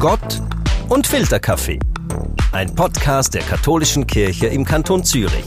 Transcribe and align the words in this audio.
Gott 0.00 0.40
und 0.88 1.06
Filterkaffee. 1.06 1.78
Ein 2.52 2.74
Podcast 2.74 3.34
der 3.34 3.42
katholischen 3.42 4.06
Kirche 4.06 4.46
im 4.46 4.64
Kanton 4.64 5.04
Zürich. 5.04 5.44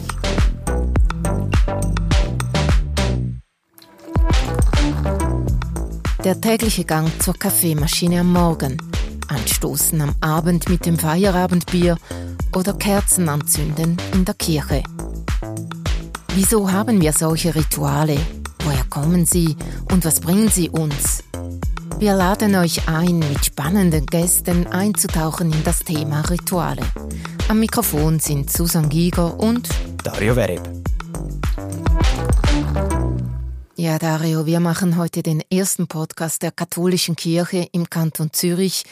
Der 6.23 6.39
tägliche 6.39 6.85
Gang 6.85 7.09
zur 7.19 7.33
Kaffeemaschine 7.33 8.19
am 8.19 8.31
Morgen, 8.31 8.77
Anstoßen 9.27 9.99
am 9.99 10.13
Abend 10.21 10.69
mit 10.69 10.85
dem 10.85 10.99
Feierabendbier 10.99 11.97
oder 12.55 12.73
Kerzen 12.73 13.29
anzünden 13.29 13.97
in 14.13 14.23
der 14.23 14.35
Kirche. 14.35 14.83
Wieso 16.35 16.71
haben 16.71 17.01
wir 17.01 17.13
solche 17.13 17.55
Rituale? 17.55 18.19
Woher 18.63 18.83
kommen 18.83 19.25
sie 19.25 19.57
und 19.91 20.05
was 20.05 20.19
bringen 20.19 20.49
sie 20.49 20.69
uns? 20.69 21.22
Wir 21.99 22.15
laden 22.15 22.55
euch 22.55 22.87
ein, 22.87 23.19
mit 23.19 23.45
spannenden 23.45 24.05
Gästen 24.05 24.67
einzutauchen 24.67 25.51
in 25.53 25.63
das 25.63 25.79
Thema 25.79 26.21
Rituale. 26.29 26.81
Am 27.47 27.59
Mikrofon 27.59 28.19
sind 28.19 28.51
Susan 28.51 28.89
Giger 28.89 29.39
und 29.39 29.69
Dario 30.03 30.33
Vereb. 30.33 30.61
Ja, 33.75 33.99
Dario, 33.99 34.45
wir 34.45 34.59
machen 34.59 34.97
heute 34.97 35.23
den 35.23 35.41
ersten 35.51 35.87
Podcast 35.87 36.41
der 36.41 36.51
katholischen 36.51 37.15
Kirche 37.15 37.67
im 37.71 37.89
Kanton 37.89 38.31
Zürich 38.31 38.83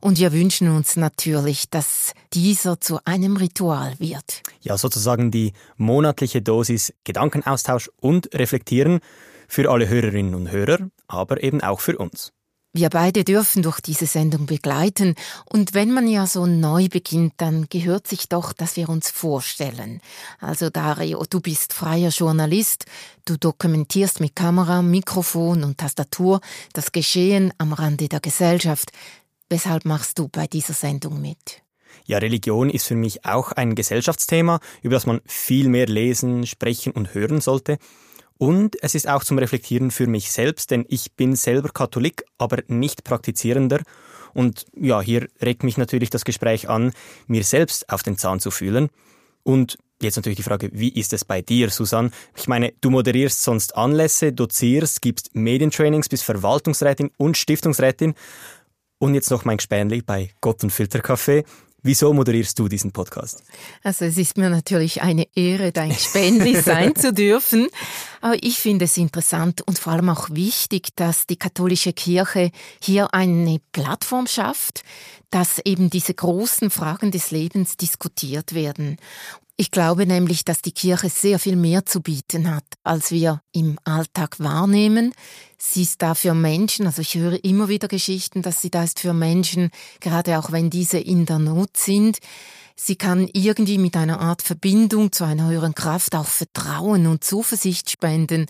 und 0.00 0.18
wir 0.18 0.32
wünschen 0.32 0.70
uns 0.70 0.96
natürlich, 0.96 1.68
dass 1.70 2.14
dieser 2.32 2.80
zu 2.80 2.98
einem 3.04 3.36
Ritual 3.36 3.94
wird. 3.98 4.42
Ja, 4.60 4.78
sozusagen 4.78 5.30
die 5.30 5.52
monatliche 5.76 6.40
Dosis 6.40 6.94
Gedankenaustausch 7.04 7.90
und 8.00 8.32
Reflektieren 8.34 9.00
für 9.48 9.70
alle 9.70 9.88
Hörerinnen 9.88 10.34
und 10.34 10.50
Hörer, 10.50 10.88
aber 11.08 11.42
eben 11.42 11.60
auch 11.62 11.80
für 11.80 11.98
uns. 11.98 12.32
Wir 12.78 12.90
beide 12.90 13.24
dürfen 13.24 13.64
durch 13.64 13.80
diese 13.80 14.06
Sendung 14.06 14.46
begleiten 14.46 15.16
und 15.46 15.74
wenn 15.74 15.90
man 15.90 16.06
ja 16.06 16.28
so 16.28 16.46
neu 16.46 16.86
beginnt, 16.86 17.32
dann 17.38 17.66
gehört 17.68 18.06
sich 18.06 18.28
doch, 18.28 18.52
dass 18.52 18.76
wir 18.76 18.88
uns 18.88 19.10
vorstellen. 19.10 20.00
Also 20.38 20.70
Dario, 20.70 21.24
du 21.28 21.40
bist 21.40 21.72
freier 21.72 22.10
Journalist, 22.10 22.84
du 23.24 23.36
dokumentierst 23.36 24.20
mit 24.20 24.36
Kamera, 24.36 24.80
Mikrofon 24.82 25.64
und 25.64 25.78
Tastatur 25.78 26.40
das 26.72 26.92
Geschehen 26.92 27.52
am 27.58 27.72
Rande 27.72 28.08
der 28.08 28.20
Gesellschaft. 28.20 28.92
Weshalb 29.48 29.84
machst 29.84 30.20
du 30.20 30.28
bei 30.28 30.46
dieser 30.46 30.74
Sendung 30.74 31.20
mit? 31.20 31.64
Ja, 32.06 32.18
Religion 32.18 32.70
ist 32.70 32.86
für 32.86 32.94
mich 32.94 33.24
auch 33.24 33.50
ein 33.50 33.74
Gesellschaftsthema, 33.74 34.60
über 34.82 34.94
das 34.94 35.04
man 35.04 35.20
viel 35.26 35.68
mehr 35.68 35.86
lesen, 35.86 36.46
sprechen 36.46 36.92
und 36.92 37.12
hören 37.12 37.40
sollte. 37.40 37.78
Und 38.38 38.80
es 38.82 38.94
ist 38.94 39.08
auch 39.08 39.24
zum 39.24 39.38
Reflektieren 39.38 39.90
für 39.90 40.06
mich 40.06 40.30
selbst, 40.30 40.70
denn 40.70 40.86
ich 40.88 41.12
bin 41.12 41.34
selber 41.34 41.70
Katholik, 41.70 42.24
aber 42.38 42.62
nicht 42.68 43.04
praktizierender. 43.04 43.82
Und 44.32 44.66
ja, 44.74 45.00
hier 45.00 45.28
regt 45.42 45.64
mich 45.64 45.76
natürlich 45.76 46.10
das 46.10 46.24
Gespräch 46.24 46.68
an, 46.68 46.92
mir 47.26 47.42
selbst 47.42 47.90
auf 47.90 48.04
den 48.04 48.16
Zahn 48.16 48.38
zu 48.38 48.52
fühlen. 48.52 48.90
Und 49.42 49.78
jetzt 50.00 50.16
natürlich 50.16 50.36
die 50.36 50.44
Frage, 50.44 50.70
wie 50.72 50.90
ist 50.90 51.12
es 51.12 51.24
bei 51.24 51.42
dir, 51.42 51.70
Susanne? 51.70 52.10
Ich 52.36 52.46
meine, 52.46 52.72
du 52.80 52.90
moderierst 52.90 53.42
sonst 53.42 53.76
Anlässe, 53.76 54.32
dozierst, 54.32 55.02
gibst 55.02 55.34
Medientrainings, 55.34 56.08
bist 56.08 56.24
Verwaltungsrätin 56.24 57.10
und 57.16 57.36
Stiftungsrätin. 57.36 58.14
Und 58.98 59.14
jetzt 59.14 59.30
noch 59.30 59.44
mein 59.44 59.56
Gespänli 59.56 60.02
bei 60.02 60.30
Gott 60.40 60.62
und 60.62 60.70
Filterkaffee. 60.70 61.44
Wieso 61.82 62.12
moderierst 62.12 62.58
du 62.58 62.66
diesen 62.66 62.90
Podcast? 62.90 63.44
Also 63.84 64.04
es 64.04 64.16
ist 64.18 64.36
mir 64.36 64.50
natürlich 64.50 65.02
eine 65.02 65.28
Ehre, 65.36 65.70
dein 65.70 65.92
Spendli 65.92 66.56
sein 66.60 66.96
zu 66.96 67.12
dürfen. 67.12 67.68
Aber 68.20 68.36
ich 68.42 68.58
finde 68.58 68.86
es 68.86 68.96
interessant 68.96 69.62
und 69.62 69.78
vor 69.78 69.92
allem 69.92 70.08
auch 70.08 70.30
wichtig, 70.30 70.88
dass 70.96 71.26
die 71.26 71.36
katholische 71.36 71.92
Kirche 71.92 72.50
hier 72.82 73.14
eine 73.14 73.60
Plattform 73.72 74.26
schafft, 74.26 74.82
dass 75.30 75.60
eben 75.64 75.88
diese 75.88 76.14
großen 76.14 76.70
Fragen 76.70 77.12
des 77.12 77.30
Lebens 77.30 77.76
diskutiert 77.76 78.54
werden. 78.54 78.96
Ich 79.60 79.72
glaube 79.72 80.06
nämlich, 80.06 80.44
dass 80.44 80.62
die 80.62 80.70
Kirche 80.70 81.10
sehr 81.10 81.40
viel 81.40 81.56
mehr 81.56 81.84
zu 81.84 82.00
bieten 82.00 82.54
hat, 82.54 82.62
als 82.84 83.10
wir 83.10 83.42
im 83.50 83.76
Alltag 83.82 84.38
wahrnehmen. 84.38 85.12
Sie 85.58 85.82
ist 85.82 86.00
da 86.00 86.14
für 86.14 86.32
Menschen, 86.32 86.86
also 86.86 87.02
ich 87.02 87.16
höre 87.16 87.42
immer 87.42 87.66
wieder 87.66 87.88
Geschichten, 87.88 88.40
dass 88.40 88.62
sie 88.62 88.70
da 88.70 88.84
ist 88.84 89.00
für 89.00 89.12
Menschen, 89.12 89.70
gerade 89.98 90.38
auch 90.38 90.52
wenn 90.52 90.70
diese 90.70 91.00
in 91.00 91.26
der 91.26 91.40
Not 91.40 91.76
sind. 91.76 92.18
Sie 92.76 92.94
kann 92.94 93.28
irgendwie 93.32 93.78
mit 93.78 93.96
einer 93.96 94.20
Art 94.20 94.42
Verbindung 94.42 95.10
zu 95.10 95.24
einer 95.24 95.48
höheren 95.48 95.74
Kraft 95.74 96.14
auch 96.14 96.28
Vertrauen 96.28 97.08
und 97.08 97.24
Zuversicht 97.24 97.90
spenden. 97.90 98.46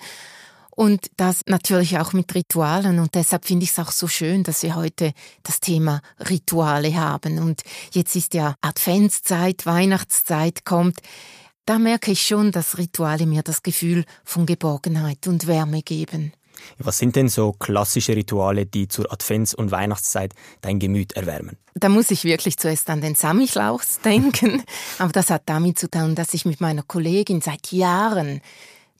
Und 0.78 1.10
das 1.16 1.40
natürlich 1.46 1.98
auch 1.98 2.12
mit 2.12 2.32
Ritualen. 2.36 3.00
Und 3.00 3.16
deshalb 3.16 3.46
finde 3.46 3.64
ich 3.64 3.70
es 3.70 3.80
auch 3.80 3.90
so 3.90 4.06
schön, 4.06 4.44
dass 4.44 4.62
wir 4.62 4.76
heute 4.76 5.12
das 5.42 5.58
Thema 5.58 6.00
Rituale 6.30 6.94
haben. 6.94 7.40
Und 7.40 7.62
jetzt 7.90 8.14
ist 8.14 8.32
ja 8.32 8.54
Adventszeit, 8.60 9.66
Weihnachtszeit 9.66 10.64
kommt. 10.64 11.00
Da 11.66 11.80
merke 11.80 12.12
ich 12.12 12.22
schon, 12.22 12.52
dass 12.52 12.78
Rituale 12.78 13.26
mir 13.26 13.42
das 13.42 13.64
Gefühl 13.64 14.04
von 14.22 14.46
Geborgenheit 14.46 15.26
und 15.26 15.48
Wärme 15.48 15.82
geben. 15.82 16.32
Was 16.78 16.98
sind 16.98 17.16
denn 17.16 17.28
so 17.28 17.50
klassische 17.50 18.14
Rituale, 18.14 18.64
die 18.64 18.86
zur 18.86 19.12
Advents- 19.12 19.56
und 19.56 19.72
Weihnachtszeit 19.72 20.32
dein 20.60 20.78
Gemüt 20.78 21.14
erwärmen? 21.14 21.56
Da 21.74 21.88
muss 21.88 22.12
ich 22.12 22.22
wirklich 22.22 22.56
zuerst 22.56 22.88
an 22.88 23.00
den 23.00 23.16
Samichlaus 23.16 23.98
denken. 24.04 24.62
Aber 25.00 25.10
das 25.10 25.30
hat 25.30 25.42
damit 25.46 25.76
zu 25.76 25.90
tun, 25.90 26.14
dass 26.14 26.34
ich 26.34 26.44
mit 26.44 26.60
meiner 26.60 26.84
Kollegin 26.84 27.40
seit 27.40 27.72
Jahren 27.72 28.42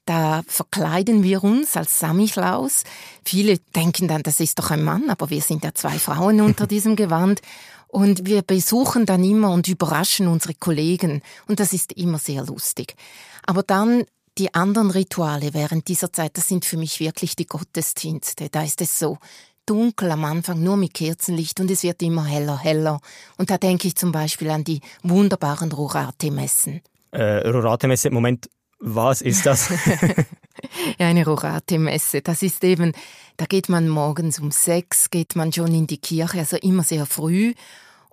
da 0.08 0.42
verkleiden 0.46 1.22
wir 1.22 1.44
uns 1.44 1.76
als 1.76 1.98
Samichlaus. 1.98 2.84
Viele 3.24 3.58
denken 3.76 4.08
dann, 4.08 4.22
das 4.22 4.41
ist 4.41 4.58
doch 4.58 4.70
ein 4.70 4.82
Mann, 4.82 5.10
aber 5.10 5.28
wir 5.28 5.42
sind 5.42 5.64
ja 5.64 5.74
zwei 5.74 5.98
Frauen 5.98 6.41
unter 6.41 6.66
diesem 6.66 6.96
Gewand. 6.96 7.42
Und 7.88 8.26
wir 8.26 8.42
besuchen 8.42 9.06
dann 9.06 9.24
immer 9.24 9.50
und 9.50 9.69
überraschen 9.69 10.28
unsere 10.28 10.54
Kollegen. 10.54 11.22
Und 11.46 11.60
das 11.60 11.72
ist 11.72 11.92
immer 11.92 12.19
sehr 12.19 12.44
lustig. 12.44 12.94
Aber 13.46 13.62
dann 13.62 14.04
die 14.38 14.54
anderen 14.54 14.91
Rituale 14.91 15.52
während 15.52 15.88
dieser 15.88 16.12
Zeit, 16.12 16.36
das 16.36 16.48
sind 16.48 16.64
für 16.64 16.76
mich 16.76 17.00
wirklich 17.00 17.34
die 17.34 17.46
Gottesdienste. 17.46 18.48
Da 18.50 18.62
ist 18.62 18.80
es 18.80 18.98
so 18.98 19.19
dunkel 19.66 20.10
am 20.10 20.25
Anfang, 20.25 20.62
nur 20.62 20.76
mit 20.76 20.94
Kerzenlicht 20.94 21.60
und 21.60 21.70
es 21.70 21.82
wird 21.82 22.02
immer 22.02 22.25
heller, 22.25 22.58
heller. 22.58 23.00
Und 23.36 23.50
da 23.50 23.58
denke 23.58 23.88
ich 23.88 23.96
zum 23.96 24.12
Beispiel 24.12 24.48
an 24.50 24.64
die 24.64 24.80
wunderbaren 25.02 25.70
Rorate-Messen. 25.72 26.80
Äh, 27.10 27.48
Rorate-Messe, 27.48 28.10
Moment, 28.10 28.48
was 28.78 29.22
ist 29.22 29.46
das? 29.46 29.70
ja, 30.98 31.06
eine 31.06 31.24
Rorate-Messe. 31.24 32.22
Das 32.22 32.42
ist 32.42 32.62
eben, 32.64 32.92
da 33.36 33.46
geht 33.46 33.68
man 33.68 33.88
morgens 33.88 34.38
um 34.38 34.50
sechs, 34.50 35.10
geht 35.10 35.36
man 35.36 35.52
schon 35.52 35.74
in 35.74 35.86
die 35.86 35.98
Kirche, 35.98 36.38
also 36.38 36.56
immer 36.56 36.82
sehr 36.82 37.06
früh. 37.06 37.54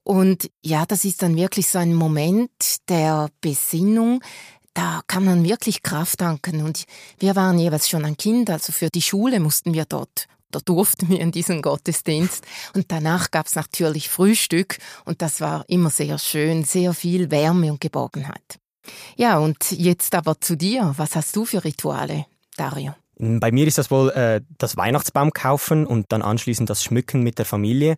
Und 0.03 0.49
ja, 0.61 0.85
das 0.85 1.05
ist 1.05 1.21
dann 1.21 1.35
wirklich 1.35 1.67
so 1.67 1.79
ein 1.79 1.93
Moment 1.93 2.51
der 2.89 3.29
Besinnung. 3.41 4.21
Da 4.73 5.01
kann 5.07 5.25
man 5.25 5.43
wirklich 5.43 5.83
Kraft 5.83 6.19
tanken. 6.19 6.63
Und 6.63 6.85
wir 7.19 7.35
waren 7.35 7.57
jeweils 7.57 7.89
schon 7.89 8.05
ein 8.05 8.17
Kind, 8.17 8.49
also 8.49 8.71
für 8.71 8.89
die 8.89 9.01
Schule 9.01 9.39
mussten 9.39 9.73
wir 9.73 9.85
dort 9.85 10.27
da 10.55 10.61
durften 10.63 11.09
wir 11.09 11.19
in 11.19 11.31
diesen 11.31 11.61
Gottesdienst. 11.61 12.45
Und 12.73 12.89
danach 12.89 13.29
gab 13.29 13.47
es 13.47 13.55
natürlich 13.55 14.07
Frühstück 14.07 14.77
und 15.03 15.21
das 15.21 15.41
war 15.41 15.65
immer 15.67 15.89
sehr 15.89 16.17
schön, 16.17 16.63
sehr 16.63 16.93
viel 16.93 17.29
Wärme 17.29 17.71
und 17.71 17.81
Geborgenheit. 17.81 18.59
Ja, 19.15 19.37
und 19.39 19.71
jetzt 19.71 20.15
aber 20.15 20.39
zu 20.39 20.55
dir. 20.55 20.93
Was 20.97 21.15
hast 21.15 21.35
du 21.35 21.45
für 21.45 21.63
Rituale, 21.63 22.25
Dario? 22.57 22.93
Bei 23.17 23.51
mir 23.51 23.65
ist 23.65 23.77
das 23.77 23.91
wohl 23.91 24.09
äh, 24.09 24.41
das 24.57 24.75
Weihnachtsbaum 24.75 25.31
kaufen 25.31 25.85
und 25.85 26.11
dann 26.11 26.21
anschließend 26.21 26.69
das 26.69 26.83
Schmücken 26.83 27.23
mit 27.23 27.37
der 27.39 27.45
Familie 27.45 27.95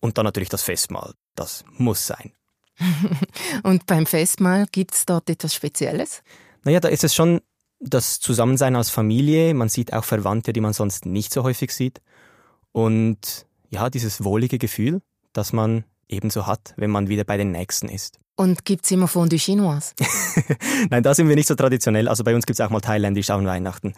und 0.00 0.18
dann 0.18 0.24
natürlich 0.24 0.48
das 0.48 0.62
Festmahl. 0.62 1.14
Das 1.34 1.64
muss 1.76 2.06
sein. 2.06 2.32
und 3.62 3.86
beim 3.86 4.06
Festmahl 4.06 4.66
gibt 4.70 4.94
es 4.94 5.06
dort 5.06 5.30
etwas 5.30 5.54
Spezielles? 5.54 6.22
Naja, 6.64 6.80
da 6.80 6.88
ist 6.88 7.04
es 7.04 7.14
schon 7.14 7.40
das 7.80 8.18
Zusammensein 8.18 8.74
als 8.76 8.90
Familie. 8.90 9.54
Man 9.54 9.68
sieht 9.68 9.92
auch 9.92 10.04
Verwandte, 10.04 10.52
die 10.52 10.60
man 10.60 10.72
sonst 10.72 11.06
nicht 11.06 11.32
so 11.32 11.44
häufig 11.44 11.72
sieht. 11.72 12.00
Und 12.72 13.46
ja, 13.70 13.90
dieses 13.90 14.24
wohlige 14.24 14.58
Gefühl, 14.58 15.02
das 15.32 15.52
man 15.52 15.84
ebenso 16.08 16.46
hat, 16.46 16.74
wenn 16.76 16.90
man 16.90 17.08
wieder 17.08 17.24
bei 17.24 17.36
den 17.36 17.52
Nächsten 17.52 17.88
ist. 17.88 18.18
Und 18.36 18.64
gibt's 18.64 18.90
immer 18.92 19.08
Fondue 19.08 19.36
Chinoise? 19.36 19.94
Nein, 20.90 21.02
da 21.02 21.12
sind 21.12 21.28
wir 21.28 21.34
nicht 21.34 21.48
so 21.48 21.56
traditionell. 21.56 22.06
Also 22.06 22.22
bei 22.22 22.36
uns 22.36 22.46
gibt's 22.46 22.60
auch 22.60 22.70
mal 22.70 22.80
thailändisch 22.80 23.30
an 23.30 23.44
Weihnachten. 23.44 23.94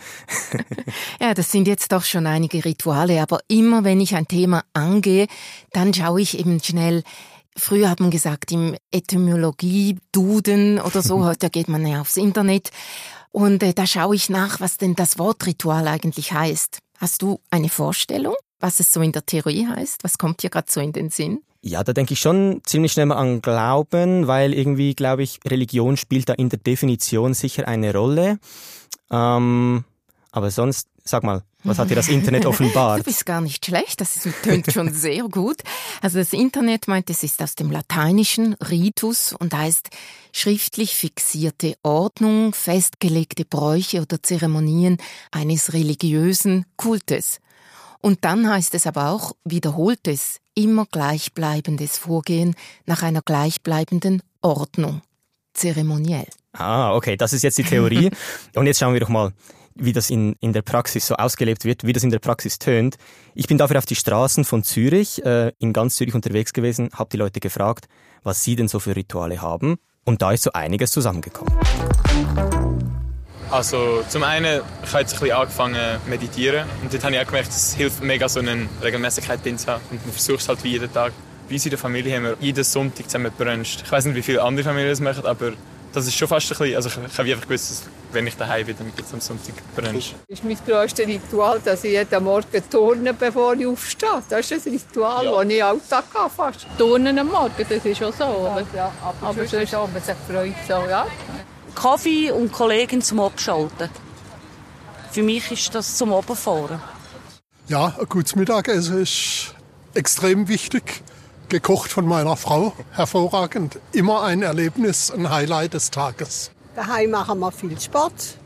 ja, 1.21 1.35
das 1.35 1.53
sind 1.53 1.69
jetzt 1.69 1.93
doch 1.93 2.05
schon 2.05 2.27
einige 2.27 2.65
Rituale. 2.65 3.21
Aber 3.21 3.41
immer 3.49 3.85
wenn 3.85 4.01
ich 4.01 4.15
ein 4.15 4.27
Thema 4.29 4.65
angehe, 4.73 5.27
dann 5.73 5.93
schaue 5.93 6.23
ich 6.23 6.39
eben 6.39 6.59
schnell, 6.63 7.03
Früher 7.57 7.91
hat 7.91 8.01
man 8.01 8.11
gesagt, 8.11 8.53
im 8.53 8.77
Etymologie-Duden 8.93 10.81
oder 10.81 11.03
so, 11.03 11.25
heute 11.25 11.51
geht 11.51 11.69
man 11.69 11.87
ja 11.87 12.01
aufs 12.01 12.17
Internet. 12.17 12.71
Und 13.33 13.63
äh, 13.63 13.75
da 13.75 13.87
schaue 13.87 14.15
ich 14.15 14.31
nach, 14.31 14.61
was 14.61 14.79
denn 14.79 14.95
das 14.95 15.19
Wort 15.19 15.47
Ritual 15.47 15.87
eigentlich 15.87 16.33
heißt. 16.33 16.79
Hast 16.99 17.23
du 17.23 17.41
eine 17.51 17.69
Vorstellung, 17.69 18.35
was 18.61 18.81
es 18.81 18.93
so 18.93 19.03
in 19.03 19.13
der 19.13 19.27
Theorie 19.27 19.67
heißt? 19.67 20.05
Was 20.05 20.17
kommt 20.17 20.43
dir 20.43 20.51
gerade 20.51 20.71
so 20.71 20.81
in 20.81 20.93
den 20.93 21.11
Sinn? 21.11 21.41
Ja, 21.63 21.85
da 21.85 21.93
denke 21.93 22.15
ich 22.15 22.21
schon 22.21 22.63
ziemlich 22.65 22.93
schnell 22.93 23.07
mal 23.07 23.17
an 23.17 23.43
Glauben, 23.43 24.27
weil 24.27 24.55
irgendwie, 24.55 24.95
glaube 24.95 25.23
ich, 25.23 25.41
Religion 25.47 25.97
spielt 25.97 26.29
da 26.29 26.33
in 26.33 26.49
der 26.49 26.59
Definition 26.59 27.35
sicher 27.35 27.69
eine 27.69 27.93
Rolle. 27.93 28.39
Ähm, 29.11 29.85
aber 30.33 30.51
sonst, 30.51 30.89
sag 31.05 31.23
mal, 31.23 31.43
Was 31.65 31.79
hat 31.79 31.91
dir 31.91 31.97
das 31.97 32.09
Internet 32.09 32.47
offenbart? 32.47 33.01
Du 33.01 33.05
bist 33.05 33.27
gar 33.27 33.43
nicht 33.43 33.67
schlecht, 33.67 34.01
das 34.01 34.27
tönt 34.43 34.73
schon 34.73 34.95
sehr 34.95 35.25
gut. 35.25 35.59
Also 36.01 36.19
das 36.19 36.33
Internet 36.33 36.89
meint, 36.89 37.11
es 37.11 37.23
ist 37.23 37.43
aus 37.43 37.57
dem 37.57 37.71
Lateinischen 37.71 38.55
Ritus 38.55 39.35
und 39.39 39.53
heißt 39.53 39.91
schriftlich 40.33 40.95
fixierte 40.95 41.75
Ordnung, 41.83 42.55
festgelegte 42.55 43.45
Bräuche 43.45 44.01
oder 44.01 44.23
Zeremonien 44.23 44.97
eines 45.31 45.75
religiösen 45.75 46.65
Kultes. 46.77 47.41
Und 48.01 48.25
dann 48.25 48.49
heißt 48.49 48.75
es 48.75 48.87
aber 48.87 49.11
auch 49.11 49.33
wiederholtes, 49.45 50.41
immer 50.63 50.87
gleichbleibendes 50.87 51.99
Vorgehen 51.99 52.55
nach 52.87 53.03
einer 53.03 53.23
gleichbleibenden 53.23 54.23
Ordnung, 54.43 55.03
zeremoniell. 55.55 56.27
Ah, 56.53 56.95
okay, 56.95 57.17
das 57.17 57.33
ist 57.33 57.43
jetzt 57.43 57.59
die 57.59 57.65
Theorie. 57.65 58.11
Und 58.57 58.67
jetzt 58.67 58.81
schauen 58.81 58.93
wir 58.93 59.01
doch 59.01 59.09
mal, 59.09 59.33
wie 59.75 59.93
das 59.93 60.11
in, 60.11 60.35
in 60.41 60.53
der 60.53 60.63
Praxis 60.63 61.07
so 61.07 61.15
ausgelebt 61.15 61.65
wird, 61.65 61.85
wie 61.85 61.93
das 61.93 62.03
in 62.03 62.11
der 62.11 62.19
Praxis 62.19 62.59
tönt. 62.59 62.97
Ich 63.35 63.47
bin 63.47 63.59
dafür 63.59 63.79
auf 63.79 63.87
die 63.87 63.95
Straßen 63.95 64.45
von 64.45 64.63
Zürich, 64.63 65.25
äh, 65.25 65.53
in 65.59 65.73
ganz 65.73 65.97
Zürich 65.97 66.15
unterwegs 66.15 66.53
gewesen, 66.53 66.91
habe 66.93 67.11
die 67.11 67.17
Leute 67.17 67.41
gefragt, 67.41 67.87
was 68.23 68.43
sie 68.43 68.57
denn 68.57 68.69
so 68.69 68.79
für 68.81 68.97
Rituale 68.97 69.41
haben. 69.41 69.77
Und 70.05 70.23
da 70.23 70.33
ist 70.33 70.43
so 70.43 70.53
einiges 70.53 70.91
zusammengekommen. 70.91 71.55
Also 73.51 74.05
zum 74.09 74.23
einen, 74.23 74.63
ich 74.85 74.93
habe 74.93 75.01
jetzt 75.01 75.15
ein 75.15 75.21
bisschen 75.21 75.37
angefangen 75.37 76.01
zu 76.05 76.11
meditieren 76.11 76.67
und 76.83 76.93
dort 76.93 77.03
habe 77.03 77.15
ich 77.15 77.21
auch 77.21 77.27
gemerkt, 77.27 77.49
es 77.49 77.75
hilft 77.75 78.01
mega, 78.01 78.29
so 78.29 78.39
eine 78.39 78.69
Regelmäßigkeit 78.81 79.45
drin 79.45 79.59
zu 79.59 79.67
haben 79.67 79.83
und 79.91 80.05
man 80.05 80.13
versucht 80.13 80.41
es 80.41 80.49
halt 80.49 80.63
wie 80.63 80.69
jeden 80.69 80.93
Tag. 80.93 81.13
Bei 81.49 81.55
uns 81.55 81.65
in 81.67 81.71
der 81.71 81.79
Familie 81.79 82.15
haben 82.15 82.23
wir 82.23 82.37
jeden 82.39 82.63
Sonntag 82.63 83.07
zusammen 83.07 83.33
gebruncht. 83.37 83.83
Ich 83.85 83.91
weiß 83.91 84.05
nicht, 84.05 84.15
wie 84.15 84.23
viele 84.23 84.43
andere 84.43 84.65
Familien 84.65 84.91
das 84.91 85.01
machen, 85.01 85.27
aber 85.27 85.53
das 85.93 86.07
ist 86.07 86.17
schon 86.17 86.29
fast 86.29 86.47
ein 86.47 86.57
bisschen, 86.59 86.77
also 86.77 86.89
ich, 86.89 87.13
ich 87.13 87.19
habe 87.19 87.31
einfach 87.31 87.49
gewusst, 87.49 87.71
dass, 87.71 87.83
wenn 88.13 88.27
ich 88.29 88.37
daheim 88.37 88.67
bin, 88.67 88.77
dann 88.79 88.93
gibt 88.95 89.09
es 89.09 89.15
am 89.15 89.21
Sonntag 89.21 89.55
Brunch. 89.75 90.15
Das 90.29 90.39
ist 90.39 90.45
mein 90.45 90.57
grösstes 90.65 91.07
Ritual, 91.09 91.61
dass 91.65 91.83
ich 91.83 91.91
jeden 91.91 92.25
Morgen 92.25 92.71
turne, 92.71 93.15
bevor 93.15 93.55
ich 93.55 93.67
aufstehe. 93.67 94.23
Das 94.29 94.49
ist 94.49 94.67
ein 94.67 94.73
Ritual, 94.73 95.25
ja. 95.25 95.43
das 95.43 95.53
ich 95.53 95.65
Alltag 95.65 96.05
habe 96.15 96.31
fast. 96.31 96.67
Turnen 96.79 97.19
am 97.19 97.27
Morgen, 97.27 97.67
das 97.69 97.85
ist 97.85 98.03
auch 98.03 98.13
so, 98.13 98.25
oder? 98.25 98.65
Ja, 98.77 98.93
aber, 99.03 99.27
aber 99.27 99.47
sonst 99.47 99.55
ist 99.55 99.75
auch, 99.75 99.89
man 99.91 100.01
sich 100.01 100.15
freut, 100.29 100.55
so, 100.69 100.89
ja. 100.89 101.07
Kaffee 101.75 102.31
und 102.31 102.53
Kollegen 102.53 103.03
zum 103.03 103.21
Abschalten. 103.21 103.89
Für 105.11 105.23
mich 105.23 105.51
ist 105.51 105.75
das 105.75 105.97
zum 105.97 106.13
Oberfahren. 106.13 106.81
Ja, 107.69 107.95
ein 107.99 108.09
gutes 108.09 108.37
Mittagessen 108.37 109.03
ist 109.03 109.55
extrem 109.95 110.49
wichtig 110.49 111.03
gekocht 111.49 111.91
von 111.91 112.07
meiner 112.07 112.37
Frau. 112.37 112.73
Hervorragend. 112.93 113.79
Immer 113.93 114.23
ein 114.23 114.43
Erlebnis, 114.43 115.11
ein 115.11 115.31
Highlight 115.31 115.75
des 115.75 115.91
Tages. 115.91 116.51
Daheim 116.77 117.11
machen 117.11 117.41
wir 117.41 117.53
viel 117.53 117.79
Sport. 117.79 118.37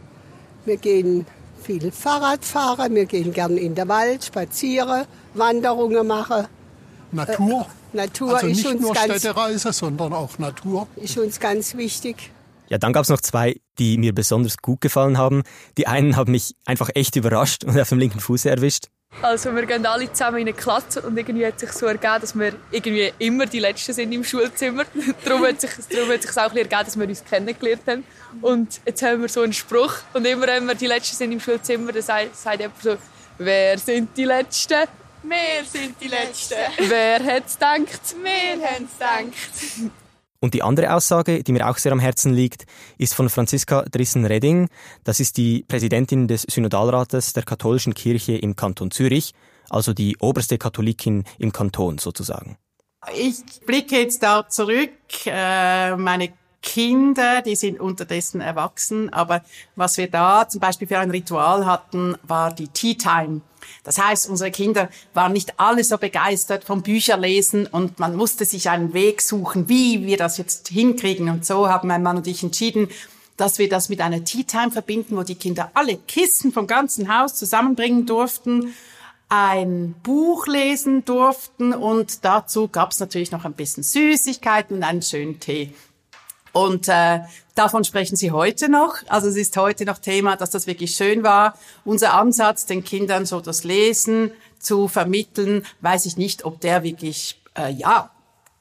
Wir 0.64 0.78
gehen 0.78 1.26
viel 1.62 1.92
Fahrrad 1.92 2.44
fahren. 2.44 2.94
Wir 2.94 3.06
gehen 3.06 3.32
gerne 3.32 3.60
in 3.60 3.74
den 3.74 3.88
Wald 3.88 4.24
spazieren, 4.24 5.06
Wanderungen 5.34 6.06
machen. 6.06 6.46
Natur. 7.12 7.66
Äh, 7.92 7.96
Natur 7.96 8.34
also 8.34 8.46
ist 8.48 8.56
nicht 8.56 8.66
uns 8.66 8.80
nur 8.80 8.92
ganz, 8.92 9.20
Städtereise, 9.20 9.72
sondern 9.72 10.12
auch 10.12 10.38
Natur. 10.38 10.88
Ist 10.96 11.16
uns 11.16 11.38
ganz 11.38 11.76
wichtig. 11.76 12.30
Ja, 12.68 12.78
dann 12.78 12.92
gab 12.92 13.02
es 13.02 13.10
noch 13.10 13.20
zwei, 13.20 13.60
die 13.78 13.98
mir 13.98 14.14
besonders 14.14 14.58
gut 14.58 14.80
gefallen 14.80 15.18
haben. 15.18 15.42
Die 15.76 15.86
einen 15.86 16.16
haben 16.16 16.32
mich 16.32 16.54
einfach 16.64 16.90
echt 16.94 17.16
überrascht 17.16 17.64
und 17.64 17.78
auf 17.78 17.88
dem 17.88 17.98
linken 17.98 18.20
Fuße 18.20 18.48
erwischt. 18.48 18.86
Also 19.22 19.54
wir 19.54 19.64
gehen 19.66 19.86
alle 19.86 20.12
zusammen 20.12 20.38
in 20.38 20.48
eine 20.48 20.56
Klasse 20.56 21.00
und 21.02 21.16
irgendwie 21.16 21.46
hat 21.46 21.60
sich 21.60 21.72
so 21.72 21.86
ergeben, 21.86 22.20
dass 22.20 22.36
wir 22.36 22.52
irgendwie 22.70 23.12
immer 23.18 23.46
die 23.46 23.60
Letzten 23.60 23.92
sind 23.92 24.12
im 24.12 24.24
Schulzimmer. 24.24 24.84
darum 25.24 25.44
hat 25.44 25.60
sich 25.60 25.70
darum 25.90 26.10
hat 26.10 26.22
sich 26.22 26.30
auch 26.32 26.36
ein 26.36 26.50
bisschen 26.50 26.70
ergeben, 26.70 26.84
dass 26.84 26.98
wir 26.98 27.08
uns 27.08 27.24
kennengelernt 27.24 27.82
haben. 27.86 28.04
Und 28.42 28.80
jetzt 28.84 29.02
haben 29.02 29.22
wir 29.22 29.28
so 29.28 29.42
einen 29.42 29.52
Spruch 29.52 29.94
und 30.14 30.26
immer 30.26 30.46
wenn 30.46 30.66
wir 30.66 30.74
die 30.74 30.86
Letzten 30.86 31.16
sind 31.16 31.32
im 31.32 31.40
Schulzimmer, 31.40 31.92
dann 31.92 32.02
sagt, 32.02 32.36
sagt 32.36 32.60
jemand 32.60 32.82
so, 32.82 32.96
wer 33.38 33.78
sind 33.78 34.16
die 34.16 34.24
Letzten? 34.24 34.88
Wir 35.22 35.64
sind 35.64 35.94
die 36.00 36.08
Letzten. 36.08 36.56
Wer 36.78 37.24
hat 37.24 37.46
es 37.46 37.54
gedacht? 37.54 38.16
Wir 38.22 38.68
haben 38.68 38.88
es 38.90 38.98
gedacht. 38.98 39.92
Und 40.44 40.52
die 40.52 40.62
andere 40.62 40.92
Aussage, 40.92 41.42
die 41.42 41.52
mir 41.52 41.70
auch 41.70 41.78
sehr 41.78 41.90
am 41.92 41.98
Herzen 41.98 42.34
liegt, 42.34 42.66
ist 42.98 43.14
von 43.14 43.30
Franziska 43.30 43.86
Drissen-Redding. 43.90 44.68
Das 45.02 45.18
ist 45.18 45.38
die 45.38 45.64
Präsidentin 45.66 46.28
des 46.28 46.42
Synodalrates 46.42 47.32
der 47.32 47.44
katholischen 47.44 47.94
Kirche 47.94 48.36
im 48.36 48.54
Kanton 48.54 48.90
Zürich, 48.90 49.32
also 49.70 49.94
die 49.94 50.18
oberste 50.18 50.58
Katholikin 50.58 51.24
im 51.38 51.50
Kanton 51.50 51.96
sozusagen. 51.96 52.58
Ich 53.16 53.36
blicke 53.64 53.96
jetzt 53.96 54.22
da 54.22 54.46
zurück. 54.46 54.90
Äh, 55.24 55.96
meine 55.96 56.34
Kinder, 56.64 57.42
die 57.42 57.56
sind 57.56 57.78
unterdessen 57.78 58.40
erwachsen, 58.40 59.12
aber 59.12 59.44
was 59.76 59.98
wir 59.98 60.10
da 60.10 60.48
zum 60.48 60.60
Beispiel 60.60 60.88
für 60.88 60.98
ein 60.98 61.10
Ritual 61.10 61.66
hatten, 61.66 62.16
war 62.22 62.52
die 62.52 62.68
Tea 62.68 62.94
Time. 62.94 63.42
Das 63.84 63.98
heißt, 63.98 64.30
unsere 64.30 64.50
Kinder 64.50 64.88
waren 65.12 65.34
nicht 65.34 65.60
alle 65.60 65.84
so 65.84 65.98
begeistert 65.98 66.64
vom 66.64 66.82
Bücherlesen 66.82 67.66
und 67.66 67.98
man 67.98 68.16
musste 68.16 68.46
sich 68.46 68.70
einen 68.70 68.94
Weg 68.94 69.20
suchen, 69.20 69.68
wie 69.68 70.06
wir 70.06 70.16
das 70.16 70.38
jetzt 70.38 70.68
hinkriegen. 70.68 71.28
Und 71.28 71.44
so 71.44 71.68
haben 71.68 71.88
mein 71.88 72.02
Mann 72.02 72.16
und 72.16 72.26
ich 72.26 72.42
entschieden, 72.42 72.88
dass 73.36 73.58
wir 73.58 73.68
das 73.68 73.90
mit 73.90 74.00
einer 74.00 74.24
Tea 74.24 74.44
Time 74.44 74.70
verbinden, 74.70 75.16
wo 75.18 75.22
die 75.22 75.34
Kinder 75.34 75.70
alle 75.74 75.98
Kissen 75.98 76.50
vom 76.50 76.66
ganzen 76.66 77.14
Haus 77.14 77.34
zusammenbringen 77.34 78.06
durften, 78.06 78.74
ein 79.28 79.94
Buch 80.02 80.46
lesen 80.46 81.04
durften 81.04 81.74
und 81.74 82.24
dazu 82.24 82.68
gab 82.68 82.92
es 82.92 83.00
natürlich 83.00 83.32
noch 83.32 83.44
ein 83.44 83.52
bisschen 83.52 83.82
Süßigkeiten 83.82 84.78
und 84.78 84.82
einen 84.82 85.02
schönen 85.02 85.40
Tee. 85.40 85.74
Und 86.54 86.88
äh, 86.88 87.18
davon 87.56 87.82
sprechen 87.82 88.14
Sie 88.14 88.30
heute 88.30 88.68
noch. 88.68 88.94
Also 89.08 89.26
es 89.28 89.36
ist 89.36 89.56
heute 89.56 89.84
noch 89.84 89.98
Thema, 89.98 90.36
dass 90.36 90.50
das 90.50 90.68
wirklich 90.68 90.94
schön 90.94 91.24
war. 91.24 91.58
Unser 91.84 92.14
Ansatz, 92.14 92.64
den 92.64 92.84
Kindern 92.84 93.26
so 93.26 93.40
das 93.40 93.64
Lesen 93.64 94.30
zu 94.60 94.86
vermitteln, 94.86 95.66
weiß 95.80 96.06
ich 96.06 96.16
nicht, 96.16 96.44
ob 96.44 96.60
der 96.60 96.84
wirklich 96.84 97.40
äh, 97.58 97.72
ja 97.72 98.10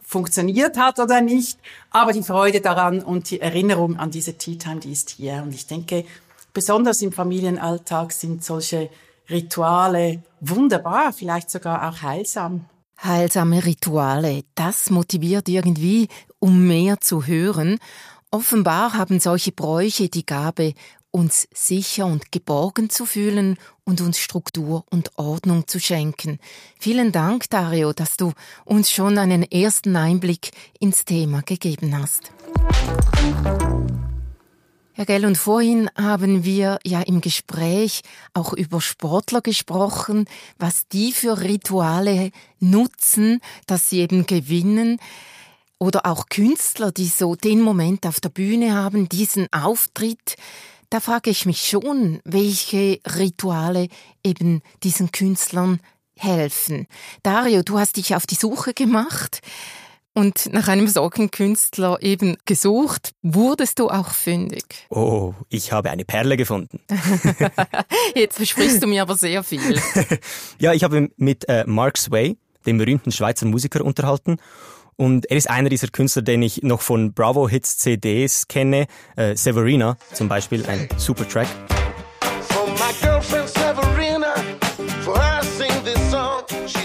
funktioniert 0.01 0.75
hat 0.75 0.97
oder 0.97 1.21
nicht. 1.21 1.59
Aber 1.91 2.13
die 2.13 2.23
Freude 2.23 2.61
daran 2.61 3.03
und 3.03 3.29
die 3.29 3.39
Erinnerung 3.39 3.97
an 3.97 4.09
diese 4.09 4.39
Tea 4.39 4.57
Time, 4.57 4.79
die 4.79 4.91
ist 4.91 5.11
hier. 5.11 5.43
Und 5.43 5.53
ich 5.53 5.67
denke, 5.67 6.03
besonders 6.51 6.99
im 7.03 7.11
Familienalltag 7.11 8.11
sind 8.11 8.43
solche 8.43 8.89
Rituale 9.29 10.23
wunderbar, 10.39 11.13
vielleicht 11.13 11.51
sogar 11.51 11.87
auch 11.87 12.01
heilsam. 12.01 12.65
Heilsame 13.01 13.65
Rituale, 13.65 14.43
das 14.55 14.89
motiviert 14.89 15.49
irgendwie, 15.49 16.07
um 16.39 16.67
mehr 16.67 16.99
zu 17.01 17.25
hören. 17.25 17.79
Offenbar 18.31 18.93
haben 18.93 19.19
solche 19.19 19.51
Bräuche 19.51 20.09
die 20.09 20.25
Gabe, 20.25 20.73
uns 21.11 21.47
sicher 21.53 22.07
und 22.07 22.31
geborgen 22.31 22.89
zu 22.89 23.05
fühlen 23.05 23.57
und 23.83 24.01
uns 24.01 24.17
Struktur 24.17 24.83
und 24.89 25.11
Ordnung 25.17 25.67
zu 25.67 25.79
schenken. 25.79 26.39
Vielen 26.79 27.11
Dank, 27.11 27.49
Dario, 27.51 27.93
dass 27.93 28.17
du 28.17 28.33
uns 28.65 28.89
schon 28.89 29.19
einen 29.19 29.43
ersten 29.43 29.95
Einblick 29.95 30.49
ins 30.79 31.05
Thema 31.05 31.41
gegeben 31.43 31.95
hast. 31.95 32.31
Ja, 34.95 35.05
gell, 35.05 35.25
und 35.25 35.39
vorhin 35.39 35.89
haben 35.97 36.43
wir 36.43 36.77
ja 36.85 37.01
im 37.01 37.19
Gespräch 37.19 38.01
auch 38.35 38.53
über 38.53 38.79
Sportler 38.79 39.41
gesprochen, 39.41 40.25
was 40.59 40.87
die 40.87 41.13
für 41.13 41.41
Rituale 41.41 42.29
nutzen, 42.59 43.39
dass 43.65 43.89
sie 43.89 44.01
eben 44.01 44.27
gewinnen. 44.27 44.99
Oder 45.79 46.05
auch 46.05 46.27
Künstler, 46.29 46.91
die 46.91 47.07
so 47.07 47.35
den 47.35 47.59
Moment 47.59 48.05
auf 48.05 48.19
der 48.19 48.29
Bühne 48.29 48.75
haben, 48.75 49.09
diesen 49.09 49.51
Auftritt. 49.51 50.35
Da 50.91 50.99
frage 50.99 51.31
ich 51.31 51.47
mich 51.47 51.67
schon, 51.67 52.19
welche 52.23 52.99
Rituale 53.17 53.87
eben 54.23 54.61
diesen 54.83 55.11
Künstlern 55.11 55.79
helfen. 56.15 56.85
Dario, 57.23 57.63
du 57.63 57.79
hast 57.79 57.97
dich 57.97 58.15
auf 58.15 58.27
die 58.27 58.35
Suche 58.35 58.75
gemacht 58.75 59.41
und 60.13 60.53
nach 60.53 60.67
einem 60.67 60.87
solchen 60.87 61.31
Künstler 61.31 61.97
eben 62.01 62.37
gesucht. 62.45 63.13
Wurdest 63.21 63.79
du 63.79 63.89
auch 63.89 64.09
fündig? 64.09 64.63
Oh, 64.89 65.33
ich 65.49 65.71
habe 65.71 65.89
eine 65.89 66.05
Perle 66.05 66.37
gefunden. 66.37 66.79
Jetzt 68.15 68.37
versprichst 68.37 68.81
du 68.81 68.87
mir 68.87 69.01
aber 69.01 69.15
sehr 69.15 69.43
viel. 69.43 69.81
ja, 70.59 70.73
ich 70.73 70.83
habe 70.83 71.09
mit 71.17 71.47
äh, 71.49 71.63
Mark 71.67 71.97
Sway, 71.97 72.37
dem 72.65 72.77
berühmten 72.77 73.11
Schweizer 73.11 73.45
Musiker, 73.45 73.83
unterhalten. 73.83 74.37
Und 74.95 75.29
er 75.31 75.37
ist 75.37 75.49
einer 75.49 75.69
dieser 75.69 75.87
Künstler, 75.87 76.21
den 76.21 76.43
ich 76.43 76.61
noch 76.61 76.81
von 76.81 77.13
Bravo 77.13 77.49
Hits 77.49 77.77
CDs 77.79 78.47
kenne. 78.47 78.85
Äh, 79.15 79.35
Severina 79.35 79.97
zum 80.13 80.29
Beispiel, 80.29 80.65
ein 80.67 80.87
super 80.97 81.27
Track. 81.27 81.47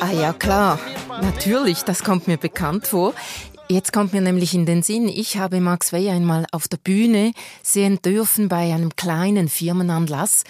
Ah 0.00 0.12
ja, 0.12 0.32
klar. 0.32 0.78
Natürlich, 1.22 1.82
das 1.82 2.04
kommt 2.04 2.26
mir 2.28 2.36
bekannt 2.36 2.86
vor. 2.86 3.14
Jetzt 3.70 3.92
kommt 3.92 4.14
mir 4.14 4.22
nämlich 4.22 4.54
in 4.54 4.64
den 4.64 4.82
Sinn, 4.82 5.08
ich 5.08 5.36
habe 5.36 5.60
Max 5.60 5.92
Wey 5.92 6.08
einmal 6.08 6.46
auf 6.52 6.68
der 6.68 6.78
Bühne 6.78 7.32
sehen 7.62 8.00
dürfen 8.02 8.48
bei 8.48 8.72
einem 8.72 8.96
kleinen 8.96 9.50
Firmenanlass. 9.50 10.44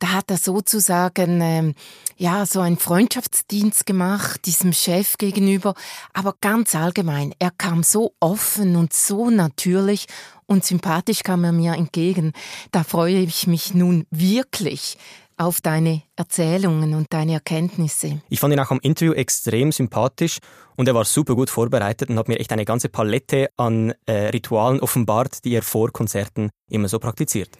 Da 0.00 0.08
hat 0.08 0.28
er 0.32 0.38
sozusagen 0.38 1.40
ähm, 1.40 1.74
ja 2.16 2.46
so 2.46 2.60
einen 2.60 2.76
Freundschaftsdienst 2.76 3.86
gemacht 3.86 4.46
diesem 4.46 4.72
Chef 4.72 5.18
gegenüber, 5.18 5.74
aber 6.12 6.34
ganz 6.40 6.74
allgemein. 6.74 7.32
Er 7.38 7.52
kam 7.52 7.84
so 7.84 8.14
offen 8.18 8.74
und 8.74 8.92
so 8.92 9.30
natürlich 9.30 10.06
und 10.46 10.64
sympathisch 10.64 11.22
kam 11.22 11.44
er 11.44 11.52
mir 11.52 11.74
entgegen. 11.74 12.32
Da 12.72 12.82
freue 12.82 13.18
ich 13.18 13.46
mich 13.46 13.72
nun 13.72 14.04
wirklich 14.10 14.96
auf 15.36 15.60
deine 15.60 16.02
Erzählungen 16.16 16.94
und 16.94 17.06
deine 17.10 17.34
Erkenntnisse. 17.34 18.20
Ich 18.28 18.40
fand 18.40 18.52
ihn 18.52 18.60
auch 18.60 18.70
am 18.70 18.80
Interview 18.80 19.12
extrem 19.12 19.72
sympathisch 19.72 20.38
und 20.76 20.88
er 20.88 20.94
war 20.94 21.04
super 21.04 21.34
gut 21.34 21.50
vorbereitet 21.50 22.10
und 22.10 22.18
hat 22.18 22.28
mir 22.28 22.38
echt 22.38 22.52
eine 22.52 22.64
ganze 22.64 22.88
Palette 22.88 23.48
an 23.56 23.94
äh, 24.06 24.28
Ritualen 24.28 24.80
offenbart, 24.80 25.44
die 25.44 25.54
er 25.54 25.62
vor 25.62 25.90
Konzerten 25.92 26.50
immer 26.70 26.88
so 26.88 26.98
praktiziert. 26.98 27.50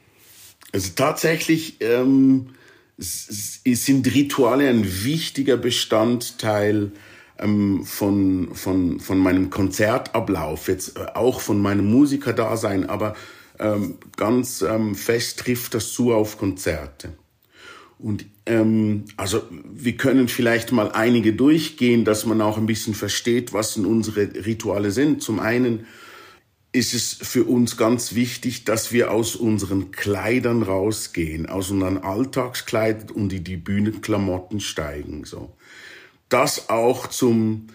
Also 0.73 0.91
tatsächlich 0.95 1.81
ähm, 1.81 2.51
sind 2.97 4.15
Rituale 4.15 4.69
ein 4.69 4.85
wichtiger 5.05 5.57
Bestandteil 5.57 6.93
ähm, 7.39 7.85
von, 7.85 8.55
von, 8.55 9.01
von 9.01 9.19
meinem 9.19 9.51
Konzertablauf, 9.51 10.69
jetzt 10.69 10.97
äh, 10.97 11.07
auch 11.15 11.41
von 11.41 11.61
meinem 11.61 11.87
Musikerdasein, 11.87 12.89
aber 12.89 13.15
ähm, 13.59 13.99
ganz 14.17 14.63
ähm, 14.63 14.95
fest 14.95 15.41
trifft 15.41 15.75
das 15.75 15.93
zu 15.93 16.13
auf 16.13 16.39
Konzerte. 16.39 17.13
Und 17.99 18.27
ähm, 18.47 19.05
also 19.17 19.43
wir 19.51 19.97
können 19.97 20.29
vielleicht 20.29 20.73
mal 20.73 20.93
einige 20.93 21.33
durchgehen, 21.33 22.05
dass 22.05 22.27
man 22.27 22.41
auch 22.41 22.59
ein 22.59 22.67
bisschen 22.67 22.95
versteht, 22.95 23.53
was 23.53 23.75
denn 23.75 23.87
unsere 23.87 24.47
Rituale 24.47 24.91
sind. 24.91 25.23
Zum 25.23 25.41
einen 25.41 25.87
ist 26.73 26.93
es 26.93 27.15
für 27.15 27.45
uns 27.45 27.77
ganz 27.77 28.17
wichtig, 28.17 28.65
dass 28.65 28.93
wir 28.93 29.13
aus 29.13 29.37
unseren 29.37 29.93
Kleidern 29.93 30.65
rausgehen, 30.65 31.47
aus 31.47 31.71
unseren 31.71 31.99
Alltagskleidern 31.99 33.11
und 33.11 33.33
in 33.33 33.45
die 33.45 33.57
Bühnenklamotten 33.57 34.59
steigen. 34.59 35.25
So, 35.25 35.57
das 36.29 36.69
auch 36.69 37.07
zum 37.07 37.69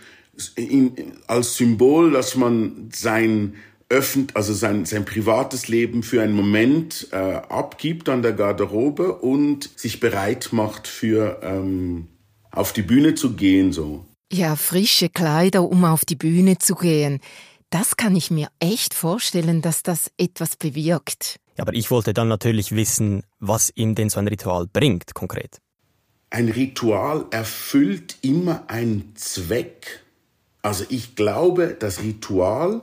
in, 0.56 1.14
als 1.28 1.56
Symbol, 1.56 2.12
dass 2.12 2.36
man 2.36 2.90
sein 2.94 3.56
öffnet, 3.90 4.36
also 4.36 4.54
sein, 4.54 4.86
sein 4.86 5.04
privates 5.04 5.68
Leben 5.68 6.04
für 6.04 6.22
einen 6.22 6.34
Moment 6.34 7.08
äh, 7.12 7.16
abgibt 7.16 8.08
an 8.08 8.22
der 8.22 8.34
Garderobe 8.34 9.16
und 9.16 9.70
sich 9.78 10.00
bereit 10.00 10.50
macht 10.52 10.88
für 10.88 11.40
ähm, 11.42 12.08
auf 12.52 12.72
die 12.72 12.84
Bühne 12.84 13.16
zu 13.16 13.34
gehen 13.34 13.74
so. 13.74 14.06
Ja, 14.32 14.56
frische 14.56 15.10
Kleider, 15.10 15.64
um 15.64 15.86
auf 15.86 16.06
die 16.06 16.16
Bühne 16.16 16.60
zu 16.60 16.76
gehen. 16.76 17.20
Das 17.72 17.98
kann 17.98 18.16
ich 18.16 18.30
mir 18.30 18.48
echt 18.60 18.94
vorstellen, 18.94 19.62
dass 19.62 19.82
das 19.82 20.12
etwas 20.18 20.56
bewirkt. 20.56 21.40
Ja, 21.58 21.64
aber 21.64 21.74
ich 21.74 21.92
wollte 21.92 22.14
dann 22.14 22.28
natürlich 22.28 22.72
wissen, 22.76 23.24
was 23.40 23.72
ihm 23.76 23.96
denn 23.96 24.10
so 24.10 24.20
ein 24.20 24.28
Ritual 24.28 24.68
bringt, 24.68 25.14
konkret. 25.14 25.58
Ein 26.30 26.50
Ritual 26.50 27.26
erfüllt 27.32 28.18
immer 28.22 28.64
einen 28.68 29.16
Zweck. 29.16 30.04
Also 30.62 30.86
ich 30.90 31.16
glaube, 31.16 31.76
das 31.80 32.02
Ritual 32.02 32.82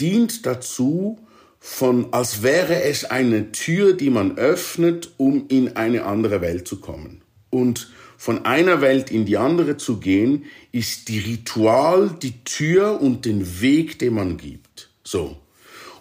dient 0.00 0.46
dazu, 0.46 1.18
von, 1.60 2.12
als 2.12 2.42
wäre 2.42 2.82
es 2.82 3.06
eine 3.06 3.50
Tür, 3.52 3.94
die 3.94 4.10
man 4.10 4.36
öffnet, 4.36 5.12
um 5.16 5.46
in 5.48 5.76
eine 5.76 6.04
andere 6.04 6.40
Welt 6.42 6.68
zu 6.68 6.78
kommen. 6.78 7.22
Und 7.48 7.88
von 8.18 8.44
einer 8.44 8.80
Welt 8.80 9.10
in 9.10 9.24
die 9.24 9.38
andere 9.38 9.76
zu 9.76 9.98
gehen, 9.98 10.44
ist 10.72 11.08
die 11.08 11.20
Ritual 11.20 12.10
die 12.22 12.44
Tür 12.44 13.00
und 13.00 13.24
den 13.24 13.60
Weg, 13.60 13.98
den 13.98 14.14
man 14.14 14.36
gibt. 14.36 14.90
So. 15.04 15.38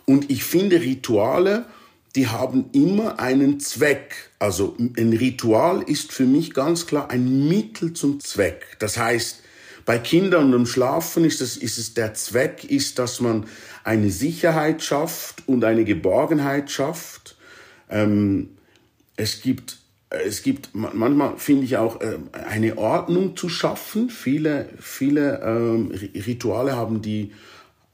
Und 0.06 0.30
ich 0.30 0.44
finde 0.44 0.82
Rituale, 0.82 1.66
die 2.16 2.28
haben 2.28 2.66
immer 2.74 3.20
einen 3.20 3.60
Zweck. 3.60 4.32
Also 4.40 4.76
ein 4.78 5.14
Ritual 5.14 5.82
ist 5.82 6.12
für 6.12 6.26
mich 6.26 6.54
ganz 6.54 6.86
klar 6.86 7.10
ein 7.10 7.48
Mittel 7.48 7.94
zum 7.94 8.20
Zweck. 8.20 8.78
Das 8.80 8.98
heißt, 8.98 9.40
bei 9.86 9.98
Kindern 9.98 10.46
und 10.46 10.62
im 10.62 10.66
Schlafen 10.66 11.26
ist 11.26 11.42
es, 11.42 11.58
ist 11.58 11.78
es 11.78 11.94
der 11.94 12.14
Zweck, 12.14 12.64
ist, 12.64 13.00
dass 13.00 13.20
man 13.20 13.46
eine 13.84 14.10
Sicherheit 14.10 14.82
schafft 14.82 15.48
und 15.48 15.64
eine 15.64 15.84
Geborgenheit 15.84 16.72
schafft. 16.72 17.36
Ähm, 17.90 18.58
es 19.16 19.42
gibt 19.42 19.78
es 20.10 20.44
gibt 20.44 20.70
manchmal 20.74 21.38
finde 21.38 21.66
ich 21.66 21.78
auch 21.78 22.00
äh, 22.02 22.18
eine 22.48 22.78
Ordnung 22.78 23.36
zu 23.36 23.50
schaffen. 23.50 24.10
Viele 24.10 24.70
viele 24.80 25.42
ähm, 25.42 25.92
Rituale 25.92 26.76
haben 26.76 27.02
die 27.02 27.32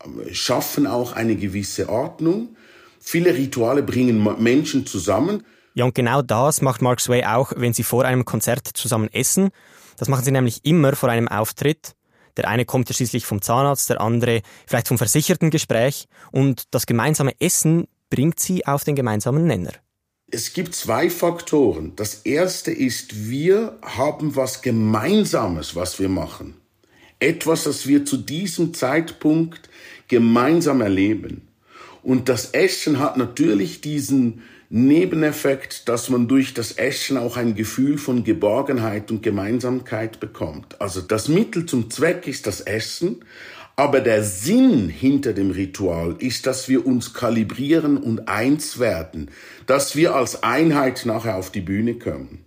äh, 0.04 0.34
schaffen 0.34 0.86
auch 0.86 1.14
eine 1.14 1.36
gewisse 1.36 1.90
Ordnung. 1.90 2.56
Viele 3.00 3.34
Rituale 3.34 3.84
bringen 3.84 4.28
Menschen 4.42 4.86
zusammen. 4.86 5.44
Ja, 5.74 5.86
und 5.86 5.96
genau 5.96 6.22
das 6.22 6.62
macht 6.62 6.82
Mark 6.82 7.00
Sway 7.00 7.24
auch, 7.24 7.54
wenn 7.56 7.74
sie 7.74 7.84
vor 7.84 8.04
einem 8.04 8.26
Konzert 8.26 8.68
zusammen 8.74 9.08
essen. 9.14 9.50
Das 9.98 10.10
machen 10.10 10.26
sie 10.26 10.32
nämlich 10.32 10.66
immer 10.66 10.96
vor 10.96 11.10
einem 11.10 11.30
Auftritt. 11.30 11.96
Der 12.38 12.48
eine 12.48 12.66
kommt 12.66 12.90
ja 12.90 12.96
schließlich 12.96 13.26
vom 13.26 13.42
Zahnarzt, 13.42 13.90
der 13.90 14.02
andere 14.02 14.42
vielleicht 14.68 14.88
vom 14.88 14.98
Versichertengespräch 14.98 16.08
und 16.32 16.64
das 16.72 16.86
gemeinsame 16.86 17.34
Essen 17.40 17.88
bringt 18.10 18.40
sie 18.40 18.66
auf 18.66 18.84
den 18.84 18.96
gemeinsamen 18.96 19.46
Nenner. 19.46 19.74
Es 20.32 20.54
gibt 20.54 20.76
zwei 20.76 21.10
Faktoren. 21.10 21.94
Das 21.96 22.22
erste 22.24 22.72
ist, 22.72 23.30
wir 23.30 23.78
haben 23.82 24.36
was 24.36 24.62
Gemeinsames, 24.62 25.76
was 25.76 26.00
wir 26.00 26.10
machen. 26.10 26.56
Etwas, 27.20 27.64
das 27.64 27.88
wir 27.88 28.06
zu 28.06 28.18
diesem 28.18 28.74
Zeitpunkt 28.74 29.70
gemeinsam 30.08 30.82
erleben. 30.82 31.48
Und 32.04 32.30
das 32.30 32.52
Essen 32.52 33.00
hat 33.00 33.18
natürlich 33.18 33.82
diesen 33.82 34.44
Nebeneffekt, 34.70 35.90
dass 35.90 36.10
man 36.10 36.28
durch 36.28 36.54
das 36.54 36.74
Essen 36.74 37.18
auch 37.18 37.38
ein 37.38 37.56
Gefühl 37.56 37.98
von 37.98 38.24
Geborgenheit 38.24 39.10
und 39.10 39.24
Gemeinsamkeit 39.24 40.20
bekommt. 40.20 40.80
Also 40.80 41.02
das 41.02 41.28
Mittel 41.28 41.66
zum 41.66 41.90
Zweck 41.90 42.28
ist 42.28 42.46
das 42.46 42.62
Essen, 42.62 43.26
aber 43.76 44.00
der 44.02 44.24
Sinn 44.24 44.88
hinter 44.90 45.34
dem 45.34 45.52
Ritual 45.52 46.16
ist, 46.20 46.46
dass 46.46 46.70
wir 46.70 46.86
uns 46.86 47.14
kalibrieren 47.14 47.98
und 47.98 48.28
eins 48.28 48.78
werden, 48.78 49.32
dass 49.66 49.96
wir 49.96 50.14
als 50.14 50.44
Einheit 50.44 51.04
nachher 51.06 51.38
auf 51.38 51.52
die 51.52 51.62
Bühne 51.62 51.96
kommen 51.96 52.46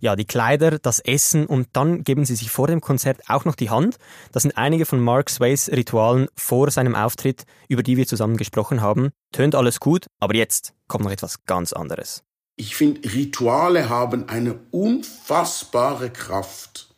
ja, 0.00 0.16
die 0.16 0.24
Kleider, 0.24 0.78
das 0.78 1.00
Essen 1.00 1.46
und 1.46 1.68
dann 1.72 2.04
geben 2.04 2.24
sie 2.24 2.36
sich 2.36 2.50
vor 2.50 2.66
dem 2.66 2.80
Konzert 2.80 3.28
auch 3.28 3.44
noch 3.44 3.54
die 3.54 3.70
Hand. 3.70 3.96
Das 4.32 4.42
sind 4.42 4.56
einige 4.56 4.86
von 4.86 5.00
Mark 5.00 5.30
Sways 5.30 5.68
Ritualen 5.70 6.28
vor 6.36 6.70
seinem 6.70 6.94
Auftritt, 6.94 7.44
über 7.68 7.82
die 7.82 7.96
wir 7.96 8.06
zusammen 8.06 8.36
gesprochen 8.36 8.80
haben. 8.80 9.10
Tönt 9.32 9.54
alles 9.54 9.80
gut, 9.80 10.06
aber 10.20 10.34
jetzt 10.34 10.74
kommt 10.86 11.04
noch 11.04 11.12
etwas 11.12 11.44
ganz 11.44 11.72
anderes. 11.72 12.22
Ich 12.56 12.74
finde, 12.74 13.12
Rituale 13.12 13.88
haben 13.88 14.28
eine 14.28 14.58
unfassbare 14.70 16.10
Kraft. 16.10 16.88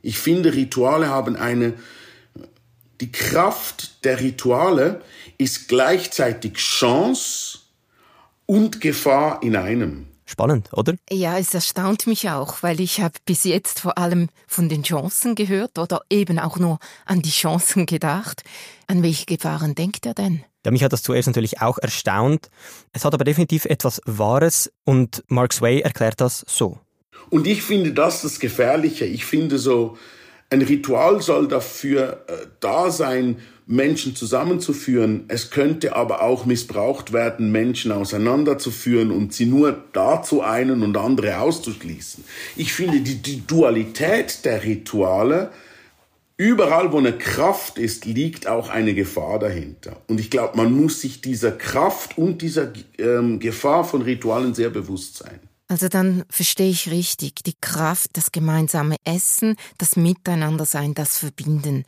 Ich 0.00 0.18
finde, 0.18 0.54
Rituale 0.54 1.08
haben 1.08 1.36
eine, 1.36 1.74
die 3.00 3.12
Kraft 3.12 4.04
der 4.04 4.20
Rituale 4.20 5.02
ist 5.36 5.68
gleichzeitig 5.68 6.54
Chance 6.54 7.58
und 8.46 8.80
Gefahr 8.80 9.42
in 9.42 9.56
einem. 9.56 10.08
Spannend, 10.30 10.68
oder? 10.74 10.94
Ja, 11.10 11.38
es 11.38 11.54
erstaunt 11.54 12.06
mich 12.06 12.28
auch, 12.28 12.62
weil 12.62 12.80
ich 12.80 13.00
habe 13.00 13.14
bis 13.24 13.44
jetzt 13.44 13.80
vor 13.80 13.96
allem 13.96 14.28
von 14.46 14.68
den 14.68 14.82
Chancen 14.82 15.34
gehört 15.34 15.78
oder 15.78 16.02
eben 16.10 16.38
auch 16.38 16.58
nur 16.58 16.78
an 17.06 17.22
die 17.22 17.30
Chancen 17.30 17.86
gedacht. 17.86 18.42
An 18.88 19.02
welche 19.02 19.24
Gefahren 19.24 19.74
denkt 19.74 20.04
er 20.04 20.12
denn? 20.12 20.44
Ja, 20.66 20.70
mich 20.70 20.84
hat 20.84 20.92
das 20.92 21.02
zuerst 21.02 21.28
natürlich 21.28 21.62
auch 21.62 21.78
erstaunt. 21.78 22.50
Es 22.92 23.06
hat 23.06 23.14
aber 23.14 23.24
definitiv 23.24 23.64
etwas 23.64 24.02
Wahres 24.04 24.70
und 24.84 25.24
Mark 25.28 25.54
Sway 25.54 25.80
erklärt 25.80 26.20
das 26.20 26.44
so. 26.46 26.78
Und 27.30 27.46
ich 27.46 27.62
finde 27.62 27.94
das 27.94 28.20
das 28.20 28.38
Gefährliche. 28.38 29.06
Ich 29.06 29.24
finde 29.24 29.58
so, 29.58 29.96
ein 30.50 30.62
Ritual 30.62 31.20
soll 31.20 31.48
dafür 31.48 32.24
äh, 32.26 32.46
da 32.60 32.90
sein, 32.90 33.36
Menschen 33.66 34.16
zusammenzuführen. 34.16 35.26
Es 35.28 35.50
könnte 35.50 35.94
aber 35.94 36.22
auch 36.22 36.46
missbraucht 36.46 37.12
werden, 37.12 37.52
Menschen 37.52 37.92
auseinanderzuführen 37.92 39.10
und 39.10 39.34
sie 39.34 39.44
nur 39.44 39.84
dazu 39.92 40.40
einen 40.40 40.82
und 40.82 40.96
andere 40.96 41.38
auszuschließen. 41.38 42.24
Ich 42.56 42.72
finde 42.72 43.00
die, 43.00 43.16
die 43.16 43.46
Dualität 43.46 44.46
der 44.46 44.64
Rituale, 44.64 45.50
überall 46.38 46.92
wo 46.92 46.98
eine 46.98 47.12
Kraft 47.12 47.78
ist, 47.78 48.06
liegt 48.06 48.46
auch 48.46 48.70
eine 48.70 48.94
Gefahr 48.94 49.38
dahinter. 49.38 50.00
Und 50.08 50.18
ich 50.18 50.30
glaube, 50.30 50.56
man 50.56 50.72
muss 50.72 51.02
sich 51.02 51.20
dieser 51.20 51.52
Kraft 51.52 52.16
und 52.16 52.40
dieser 52.40 52.72
ähm, 52.96 53.38
Gefahr 53.38 53.84
von 53.84 54.00
Ritualen 54.00 54.54
sehr 54.54 54.70
bewusst 54.70 55.18
sein. 55.18 55.40
Also 55.70 55.88
dann 55.88 56.24
verstehe 56.30 56.70
ich 56.70 56.90
richtig, 56.90 57.44
die 57.44 57.54
Kraft, 57.60 58.12
das 58.14 58.32
gemeinsame 58.32 58.96
Essen, 59.04 59.56
das 59.76 59.96
Miteinandersein, 59.96 60.94
das 60.94 61.18
Verbinden. 61.18 61.84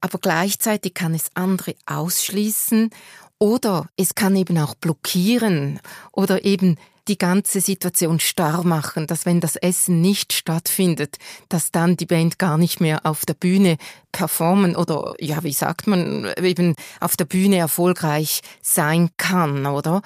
Aber 0.00 0.18
gleichzeitig 0.18 0.94
kann 0.94 1.14
es 1.14 1.30
andere 1.34 1.76
ausschließen 1.86 2.90
oder 3.38 3.88
es 3.96 4.16
kann 4.16 4.34
eben 4.34 4.58
auch 4.58 4.74
blockieren 4.74 5.78
oder 6.12 6.44
eben 6.44 6.76
die 7.06 7.18
ganze 7.18 7.60
Situation 7.60 8.18
starr 8.20 8.64
machen, 8.64 9.06
dass 9.06 9.26
wenn 9.26 9.40
das 9.40 9.56
Essen 9.56 10.00
nicht 10.00 10.32
stattfindet, 10.32 11.16
dass 11.48 11.70
dann 11.70 11.96
die 11.96 12.06
Band 12.06 12.38
gar 12.38 12.58
nicht 12.58 12.80
mehr 12.80 13.06
auf 13.06 13.24
der 13.26 13.34
Bühne 13.34 13.78
performen 14.12 14.76
oder, 14.76 15.14
ja, 15.18 15.42
wie 15.44 15.52
sagt 15.52 15.86
man, 15.86 16.32
eben 16.40 16.74
auf 17.00 17.16
der 17.16 17.24
Bühne 17.24 17.58
erfolgreich 17.58 18.40
sein 18.60 19.10
kann, 19.16 19.66
oder? 19.66 20.02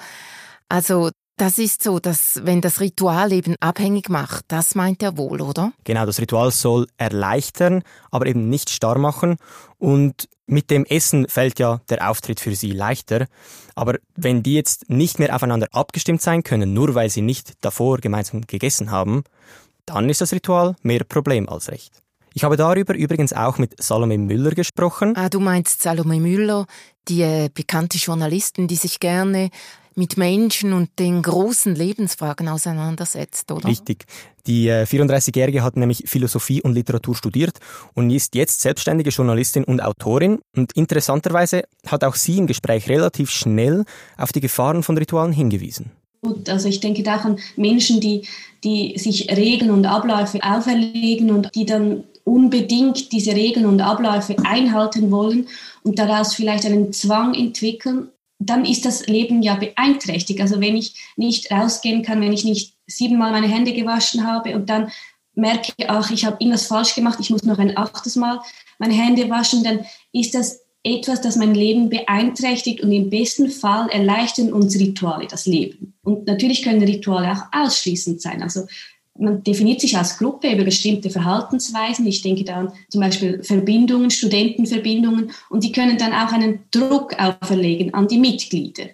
Also 0.69 1.09
Das 1.37 1.57
ist 1.57 1.83
so, 1.83 1.99
dass 1.99 2.39
wenn 2.43 2.61
das 2.61 2.79
Ritual 2.79 3.33
eben 3.33 3.55
abhängig 3.59 4.09
macht, 4.09 4.45
das 4.47 4.73
meint 4.73 5.03
er 5.03 5.17
wohl, 5.17 5.41
oder? 5.41 5.73
Genau, 5.83 6.05
das 6.05 6.21
Ritual 6.21 6.51
soll 6.51 6.87
erleichtern, 6.97 7.83
aber 8.09 8.27
eben 8.27 8.47
nicht 8.47 8.69
starr 8.69 8.97
machen. 8.97 9.35
Und 9.77 10.29
mit 10.47 10.71
dem 10.71 10.85
Essen 10.85 11.27
fällt 11.27 11.59
ja 11.59 11.81
der 11.89 12.09
Auftritt 12.09 12.39
für 12.39 12.55
sie 12.55 12.71
leichter. 12.71 13.25
Aber 13.75 13.97
wenn 14.15 14.43
die 14.43 14.53
jetzt 14.53 14.89
nicht 14.89 15.19
mehr 15.19 15.35
aufeinander 15.35 15.67
abgestimmt 15.73 16.21
sein 16.21 16.43
können, 16.43 16.73
nur 16.73 16.95
weil 16.95 17.09
sie 17.09 17.21
nicht 17.21 17.53
davor 17.59 17.97
gemeinsam 17.97 18.41
gegessen 18.47 18.89
haben, 18.89 19.23
dann 19.85 20.09
ist 20.09 20.21
das 20.21 20.31
Ritual 20.31 20.75
mehr 20.83 21.03
Problem 21.03 21.49
als 21.49 21.69
Recht. 21.69 22.01
Ich 22.33 22.43
habe 22.43 22.57
darüber 22.57 22.95
übrigens 22.95 23.33
auch 23.33 23.57
mit 23.57 23.81
Salome 23.81 24.17
Müller 24.17 24.51
gesprochen. 24.51 25.15
Ah, 25.15 25.29
du 25.29 25.39
meinst 25.39 25.81
Salome 25.81 26.19
Müller, 26.19 26.65
die 27.07 27.21
äh, 27.21 27.49
bekannte 27.53 27.97
Journalistin, 27.97 28.67
die 28.67 28.75
sich 28.75 28.99
gerne 28.99 29.49
mit 29.95 30.17
Menschen 30.17 30.73
und 30.73 30.89
den 30.99 31.21
großen 31.21 31.73
Lebensfragen 31.73 32.47
auseinandersetzt, 32.47 33.51
oder? 33.51 33.67
Richtig. 33.67 34.05
Die 34.45 34.69
34-Jährige 34.69 35.59
äh, 35.59 35.61
hat 35.61 35.77
nämlich 35.77 36.03
Philosophie 36.05 36.61
und 36.61 36.73
Literatur 36.73 37.15
studiert 37.15 37.59
und 37.93 38.09
ist 38.11 38.35
jetzt 38.35 38.61
selbstständige 38.61 39.09
Journalistin 39.09 39.63
und 39.63 39.81
Autorin. 39.81 40.39
Und 40.55 40.73
interessanterweise 40.73 41.63
hat 41.87 42.03
auch 42.03 42.15
sie 42.15 42.37
im 42.37 42.47
Gespräch 42.47 42.89
relativ 42.89 43.31
schnell 43.31 43.85
auf 44.17 44.31
die 44.31 44.41
Gefahren 44.41 44.83
von 44.83 44.97
Ritualen 44.97 45.31
hingewiesen. 45.31 45.91
Also 46.47 46.67
ich 46.67 46.79
denke 46.79 47.03
da 47.03 47.17
an 47.17 47.39
Menschen, 47.55 48.01
die, 48.01 48.27
die 48.63 48.97
sich 48.97 49.29
Regeln 49.35 49.71
und 49.71 49.85
Abläufe 49.85 50.39
auferlegen 50.43 51.31
und 51.31 51.53
die 51.55 51.65
dann 51.65 52.03
unbedingt 52.23 53.11
diese 53.11 53.33
Regeln 53.33 53.67
und 53.67 53.81
Abläufe 53.81 54.35
einhalten 54.43 55.11
wollen 55.11 55.47
und 55.83 55.99
daraus 55.99 56.33
vielleicht 56.33 56.65
einen 56.65 56.91
Zwang 56.91 57.35
entwickeln 57.35 58.09
dann 58.39 58.65
ist 58.65 58.85
das 58.85 59.07
Leben 59.07 59.41
ja 59.41 59.55
beeinträchtigt. 59.55 60.41
Also 60.41 60.59
wenn 60.59 60.75
ich 60.75 60.95
nicht 61.15 61.51
rausgehen 61.51 62.03
kann, 62.03 62.21
wenn 62.21 62.33
ich 62.33 62.43
nicht 62.43 62.75
siebenmal 62.87 63.31
meine 63.31 63.47
Hände 63.47 63.73
gewaschen 63.73 64.27
habe 64.27 64.55
und 64.55 64.69
dann 64.69 64.91
merke, 65.33 65.73
ach, 65.87 66.11
ich 66.11 66.25
habe 66.25 66.37
irgendwas 66.39 66.67
falsch 66.67 66.95
gemacht, 66.95 67.19
ich 67.19 67.29
muss 67.29 67.43
noch 67.43 67.59
ein 67.59 67.77
achtes 67.77 68.15
Mal 68.15 68.41
meine 68.79 68.93
Hände 68.93 69.29
waschen, 69.29 69.63
dann 69.63 69.85
ist 70.11 70.35
das 70.35 70.61
etwas, 70.83 71.21
das 71.21 71.35
mein 71.35 71.55
Leben 71.55 71.89
beeinträchtigt 71.89 72.81
und 72.81 72.91
im 72.91 73.09
besten 73.09 73.49
Fall 73.49 73.89
erleichtern 73.89 74.53
uns 74.53 74.77
Rituale 74.79 75.27
das 75.27 75.45
Leben. 75.47 75.95
Und 76.03 76.27
natürlich 76.27 76.61
können 76.61 76.83
Rituale 76.83 77.31
auch 77.31 77.65
ausschließend 77.65 78.21
sein. 78.21 78.43
Also 78.43 78.67
man 79.17 79.43
definiert 79.43 79.81
sich 79.81 79.97
als 79.97 80.17
Gruppe 80.17 80.51
über 80.51 80.63
bestimmte 80.63 81.09
Verhaltensweisen. 81.09 82.05
Ich 82.05 82.21
denke 82.21 82.43
da 82.43 82.55
an 82.55 82.73
zum 82.89 83.01
Beispiel 83.01 83.43
Verbindungen, 83.43 84.11
Studentenverbindungen 84.11 85.31
und 85.49 85.63
die 85.63 85.71
können 85.71 85.97
dann 85.97 86.13
auch 86.13 86.31
einen 86.31 86.59
Druck 86.71 87.15
auferlegen 87.17 87.93
an 87.93 88.07
die 88.07 88.19
Mitglieder. 88.19 88.85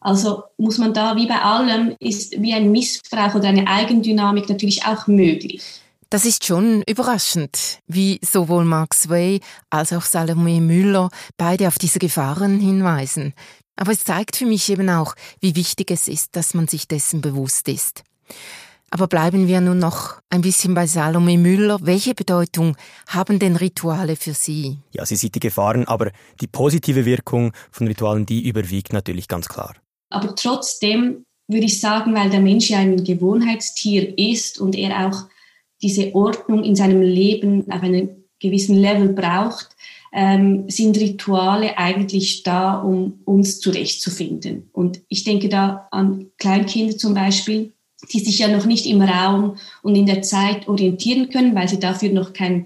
Also 0.00 0.44
muss 0.56 0.78
man 0.78 0.94
da 0.94 1.16
wie 1.16 1.26
bei 1.26 1.40
allem 1.40 1.94
ist 1.98 2.40
wie 2.40 2.54
ein 2.54 2.70
Missbrauch 2.70 3.34
oder 3.34 3.48
eine 3.48 3.66
Eigendynamik 3.66 4.48
natürlich 4.48 4.84
auch 4.86 5.06
möglich. 5.06 5.62
Das 6.08 6.24
ist 6.24 6.44
schon 6.44 6.82
überraschend, 6.88 7.78
wie 7.86 8.18
sowohl 8.22 8.64
Max 8.64 9.08
Way 9.08 9.40
als 9.68 9.92
auch 9.92 10.02
Salome 10.02 10.60
Müller 10.60 11.08
beide 11.36 11.68
auf 11.68 11.78
diese 11.78 12.00
Gefahren 12.00 12.58
hinweisen. 12.58 13.32
Aber 13.76 13.92
es 13.92 14.04
zeigt 14.04 14.36
für 14.36 14.46
mich 14.46 14.68
eben 14.70 14.90
auch, 14.90 15.14
wie 15.40 15.54
wichtig 15.54 15.90
es 15.90 16.08
ist, 16.08 16.34
dass 16.34 16.52
man 16.52 16.66
sich 16.66 16.88
dessen 16.88 17.20
bewusst 17.20 17.68
ist. 17.68 18.02
Aber 18.92 19.06
bleiben 19.06 19.46
wir 19.46 19.60
nun 19.60 19.78
noch 19.78 20.20
ein 20.30 20.40
bisschen 20.40 20.74
bei 20.74 20.86
Salome 20.86 21.38
Müller. 21.38 21.78
Welche 21.80 22.12
Bedeutung 22.12 22.76
haben 23.06 23.38
denn 23.38 23.54
Rituale 23.54 24.16
für 24.16 24.34
Sie? 24.34 24.78
Ja, 24.90 25.06
sie 25.06 25.14
sieht 25.14 25.36
die 25.36 25.40
Gefahren, 25.40 25.86
aber 25.86 26.10
die 26.40 26.48
positive 26.48 27.04
Wirkung 27.04 27.52
von 27.70 27.86
Ritualen, 27.86 28.26
die 28.26 28.48
überwiegt 28.48 28.92
natürlich 28.92 29.28
ganz 29.28 29.48
klar. 29.48 29.76
Aber 30.10 30.34
trotzdem 30.34 31.24
würde 31.46 31.66
ich 31.66 31.80
sagen, 31.80 32.14
weil 32.14 32.30
der 32.30 32.40
Mensch 32.40 32.70
ja 32.70 32.78
ein 32.78 33.04
Gewohnheitstier 33.04 34.18
ist 34.18 34.58
und 34.58 34.76
er 34.76 35.06
auch 35.06 35.22
diese 35.82 36.12
Ordnung 36.14 36.64
in 36.64 36.74
seinem 36.74 37.00
Leben 37.00 37.70
auf 37.70 37.82
einem 37.82 38.10
gewissen 38.40 38.76
Level 38.76 39.10
braucht, 39.10 39.68
ähm, 40.12 40.68
sind 40.68 40.98
Rituale 40.98 41.78
eigentlich 41.78 42.42
da, 42.42 42.74
um 42.74 43.20
uns 43.24 43.60
zurechtzufinden. 43.60 44.68
Und 44.72 45.00
ich 45.08 45.22
denke 45.22 45.48
da 45.48 45.86
an 45.92 46.26
Kleinkinder 46.38 46.96
zum 46.96 47.14
Beispiel, 47.14 47.72
die 48.12 48.20
sich 48.20 48.38
ja 48.38 48.48
noch 48.48 48.66
nicht 48.66 48.86
im 48.86 49.02
Raum 49.02 49.56
und 49.82 49.94
in 49.94 50.06
der 50.06 50.22
Zeit 50.22 50.68
orientieren 50.68 51.28
können, 51.30 51.54
weil 51.54 51.68
sie 51.68 51.78
dafür 51.78 52.10
noch 52.10 52.32
kein, 52.32 52.64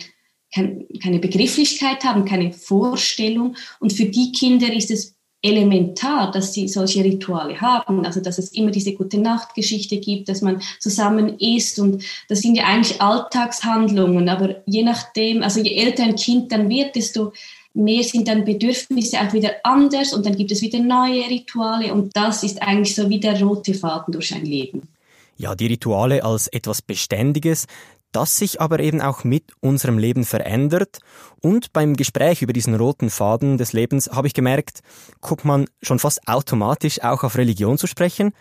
kein, 0.52 0.86
keine 1.02 1.18
Begrifflichkeit 1.18 2.04
haben, 2.04 2.24
keine 2.24 2.52
Vorstellung. 2.52 3.56
Und 3.80 3.92
für 3.92 4.06
die 4.06 4.32
Kinder 4.32 4.72
ist 4.72 4.90
es 4.90 5.14
elementar, 5.42 6.30
dass 6.30 6.54
sie 6.54 6.68
solche 6.68 7.04
Rituale 7.04 7.60
haben, 7.60 8.06
also 8.06 8.20
dass 8.20 8.38
es 8.38 8.52
immer 8.52 8.70
diese 8.70 8.94
gute 8.94 9.18
Nachtgeschichte 9.18 9.98
gibt, 9.98 10.30
dass 10.30 10.40
man 10.40 10.62
zusammen 10.80 11.38
isst. 11.38 11.78
Und 11.78 12.02
das 12.28 12.40
sind 12.40 12.54
ja 12.56 12.64
eigentlich 12.64 13.02
Alltagshandlungen, 13.02 14.28
aber 14.30 14.62
je 14.66 14.82
nachdem, 14.82 15.42
also 15.42 15.60
je 15.60 15.76
älter 15.76 16.04
ein 16.04 16.16
Kind 16.16 16.50
dann 16.50 16.70
wird, 16.70 16.96
desto 16.96 17.32
mehr 17.74 18.04
sind 18.04 18.28
dann 18.28 18.44
Bedürfnisse 18.46 19.20
auch 19.20 19.32
wieder 19.34 19.52
anders. 19.64 20.14
Und 20.14 20.24
dann 20.24 20.36
gibt 20.36 20.52
es 20.52 20.62
wieder 20.62 20.78
neue 20.78 21.28
Rituale. 21.28 21.92
Und 21.92 22.16
das 22.16 22.42
ist 22.42 22.62
eigentlich 22.62 22.94
so 22.94 23.10
wie 23.10 23.20
der 23.20 23.42
rote 23.42 23.74
Faden 23.74 24.12
durch 24.12 24.34
ein 24.34 24.46
Leben 24.46 24.93
ja, 25.36 25.54
die 25.54 25.66
Rituale 25.66 26.24
als 26.24 26.48
etwas 26.48 26.82
Beständiges, 26.82 27.66
das 28.12 28.38
sich 28.38 28.60
aber 28.60 28.78
eben 28.80 29.00
auch 29.00 29.24
mit 29.24 29.52
unserem 29.60 29.98
Leben 29.98 30.24
verändert. 30.24 30.98
Und 31.42 31.72
beim 31.72 31.94
Gespräch 31.94 32.42
über 32.42 32.52
diesen 32.52 32.74
roten 32.74 33.10
Faden 33.10 33.58
des 33.58 33.72
Lebens 33.72 34.08
habe 34.12 34.28
ich 34.28 34.34
gemerkt, 34.34 34.80
guckt 35.20 35.44
man 35.44 35.66
schon 35.82 35.98
fast 35.98 36.26
automatisch 36.28 37.02
auch 37.02 37.24
auf 37.24 37.36
Religion 37.36 37.76
zu 37.76 37.86
sprechen. 37.86 38.32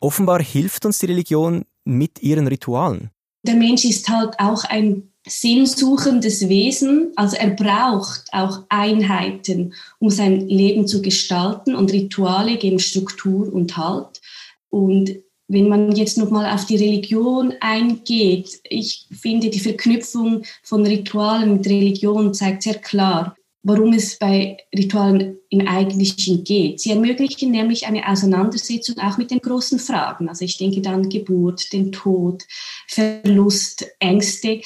Offenbar 0.00 0.40
hilft 0.42 0.86
uns 0.86 0.98
die 0.98 1.06
Religion 1.06 1.64
mit 1.84 2.22
ihren 2.22 2.46
Ritualen. 2.46 3.10
Der 3.42 3.56
Mensch 3.56 3.84
ist 3.84 4.08
halt 4.08 4.38
auch 4.38 4.64
ein 4.64 5.10
sinnsuchendes 5.26 6.48
Wesen, 6.48 7.12
also 7.16 7.36
er 7.36 7.50
braucht 7.50 8.24
auch 8.32 8.62
Einheiten, 8.68 9.74
um 9.98 10.08
sein 10.08 10.48
Leben 10.48 10.86
zu 10.86 11.02
gestalten 11.02 11.74
und 11.74 11.92
Rituale 11.92 12.58
geben 12.58 12.78
Struktur 12.78 13.52
und 13.52 13.76
Halt. 13.76 14.20
Und 14.68 15.16
wenn 15.48 15.68
man 15.68 15.92
jetzt 15.92 16.18
nochmal 16.18 16.52
auf 16.52 16.66
die 16.66 16.76
Religion 16.76 17.54
eingeht, 17.60 18.60
ich 18.68 19.06
finde, 19.12 19.50
die 19.50 19.60
Verknüpfung 19.60 20.42
von 20.62 20.84
Ritualen 20.84 21.54
mit 21.54 21.66
Religion 21.66 22.34
zeigt 22.34 22.62
sehr 22.62 22.74
klar, 22.74 23.36
worum 23.62 23.92
es 23.92 24.18
bei 24.18 24.56
Ritualen 24.76 25.38
im 25.50 25.66
Eigentlichen 25.66 26.44
geht. 26.44 26.80
Sie 26.80 26.90
ermöglichen 26.90 27.50
nämlich 27.50 27.86
eine 27.86 28.08
Auseinandersetzung 28.08 28.98
auch 28.98 29.18
mit 29.18 29.30
den 29.30 29.40
großen 29.40 29.78
Fragen. 29.78 30.28
Also 30.28 30.44
ich 30.44 30.56
denke 30.56 30.80
dann 30.80 31.08
Geburt, 31.08 31.72
den 31.72 31.92
Tod, 31.92 32.44
Verlust, 32.88 33.86
Ängste, 34.00 34.60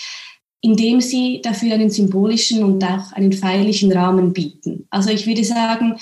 indem 0.63 1.01
sie 1.01 1.41
dafür 1.43 1.75
einen 1.75 1.91
symbolischen 1.91 2.63
und 2.65 2.85
auch 2.85 3.13
einen 3.13 3.33
feierlichen 3.33 3.93
Rahmen 3.93 4.33
bieten. 4.33 4.87
Also 4.91 5.11
ich 5.11 5.27
würde 5.27 5.45
sagen, 5.45 5.99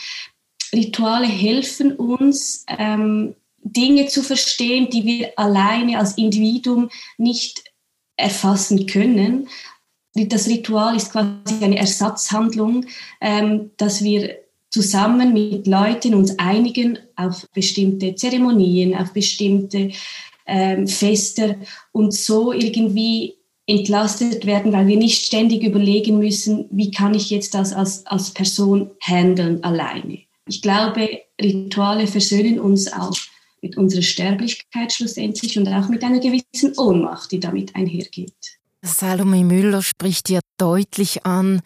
Rituale 0.72 1.26
helfen 1.26 1.92
uns, 1.92 2.64
ähm, 2.68 3.34
Dinge 3.72 4.06
zu 4.06 4.22
verstehen, 4.22 4.88
die 4.90 5.04
wir 5.04 5.32
alleine 5.36 5.98
als 5.98 6.16
Individuum 6.18 6.90
nicht 7.16 7.62
erfassen 8.16 8.86
können. 8.86 9.48
Das 10.14 10.48
Ritual 10.48 10.96
ist 10.96 11.12
quasi 11.12 11.62
eine 11.62 11.78
Ersatzhandlung, 11.78 12.86
ähm, 13.20 13.70
dass 13.76 14.02
wir 14.02 14.36
zusammen 14.70 15.32
mit 15.32 15.66
Leuten 15.66 16.14
uns 16.14 16.38
einigen 16.38 16.98
auf 17.16 17.46
bestimmte 17.54 18.14
Zeremonien, 18.14 18.94
auf 18.94 19.12
bestimmte 19.12 19.92
ähm, 20.46 20.86
Feste 20.86 21.56
und 21.92 22.12
so 22.12 22.52
irgendwie 22.52 23.36
entlastet 23.66 24.46
werden, 24.46 24.72
weil 24.72 24.86
wir 24.86 24.96
nicht 24.96 25.24
ständig 25.24 25.62
überlegen 25.62 26.18
müssen, 26.18 26.66
wie 26.70 26.90
kann 26.90 27.14
ich 27.14 27.30
jetzt 27.30 27.54
das 27.54 27.72
als, 27.72 28.06
als 28.06 28.30
Person 28.30 28.90
handeln 29.00 29.62
alleine. 29.62 30.20
Ich 30.46 30.62
glaube, 30.62 31.20
Rituale 31.40 32.06
versöhnen 32.06 32.58
uns 32.58 32.90
auch 32.90 33.14
mit 33.62 33.76
unserer 33.76 34.02
Sterblichkeit 34.02 34.92
schlussendlich 34.92 35.58
und 35.58 35.68
auch 35.68 35.88
mit 35.88 36.02
einer 36.04 36.20
gewissen 36.20 36.76
Ohnmacht, 36.76 37.32
die 37.32 37.40
damit 37.40 37.74
einhergeht. 37.74 38.58
Salome 38.82 39.44
Müller 39.44 39.82
spricht 39.82 40.28
hier 40.28 40.40
deutlich 40.56 41.26
an, 41.26 41.62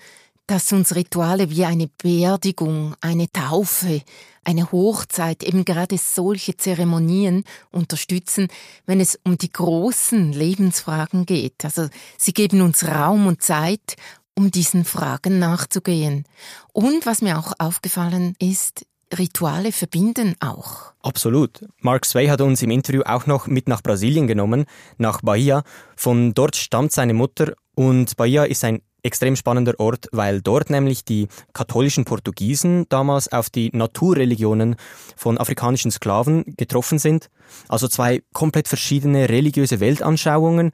dass 0.46 0.72
uns 0.72 0.94
Rituale 0.94 1.50
wie 1.50 1.64
eine 1.64 1.88
Beerdigung, 2.02 2.94
eine 3.00 3.30
Taufe, 3.30 4.02
eine 4.44 4.72
Hochzeit, 4.72 5.44
eben 5.44 5.64
gerade 5.64 5.96
solche 5.98 6.56
Zeremonien 6.56 7.44
unterstützen, 7.70 8.48
wenn 8.86 9.00
es 9.00 9.18
um 9.24 9.38
die 9.38 9.52
großen 9.52 10.32
Lebensfragen 10.32 11.26
geht. 11.26 11.64
Also 11.64 11.88
sie 12.18 12.32
geben 12.32 12.60
uns 12.60 12.84
Raum 12.86 13.26
und 13.26 13.42
Zeit, 13.42 13.96
um 14.34 14.50
diesen 14.50 14.84
Fragen 14.84 15.38
nachzugehen. 15.38 16.24
Und 16.72 17.06
was 17.06 17.22
mir 17.22 17.38
auch 17.38 17.52
aufgefallen 17.58 18.34
ist, 18.38 18.84
Rituale 19.18 19.72
verbinden 19.72 20.36
auch. 20.40 20.92
Absolut. 21.02 21.64
Mark 21.80 22.06
Sway 22.06 22.28
hat 22.28 22.40
uns 22.40 22.62
im 22.62 22.70
Interview 22.70 23.02
auch 23.02 23.26
noch 23.26 23.46
mit 23.46 23.68
nach 23.68 23.82
Brasilien 23.82 24.26
genommen, 24.26 24.64
nach 24.98 25.20
Bahia. 25.22 25.62
Von 25.96 26.34
dort 26.34 26.56
stammt 26.56 26.92
seine 26.92 27.14
Mutter 27.14 27.52
und 27.74 28.16
Bahia 28.16 28.44
ist 28.44 28.64
ein 28.64 28.82
extrem 29.02 29.36
spannender 29.36 29.78
Ort, 29.78 30.08
weil 30.12 30.40
dort 30.40 30.70
nämlich 30.70 31.04
die 31.04 31.28
katholischen 31.52 32.04
Portugiesen 32.04 32.86
damals 32.88 33.32
auf 33.32 33.50
die 33.50 33.70
Naturreligionen 33.72 34.76
von 35.16 35.38
afrikanischen 35.38 35.90
Sklaven 35.90 36.54
getroffen 36.56 36.98
sind. 36.98 37.28
Also 37.68 37.88
zwei 37.88 38.22
komplett 38.32 38.68
verschiedene 38.68 39.28
religiöse 39.28 39.80
Weltanschauungen 39.80 40.70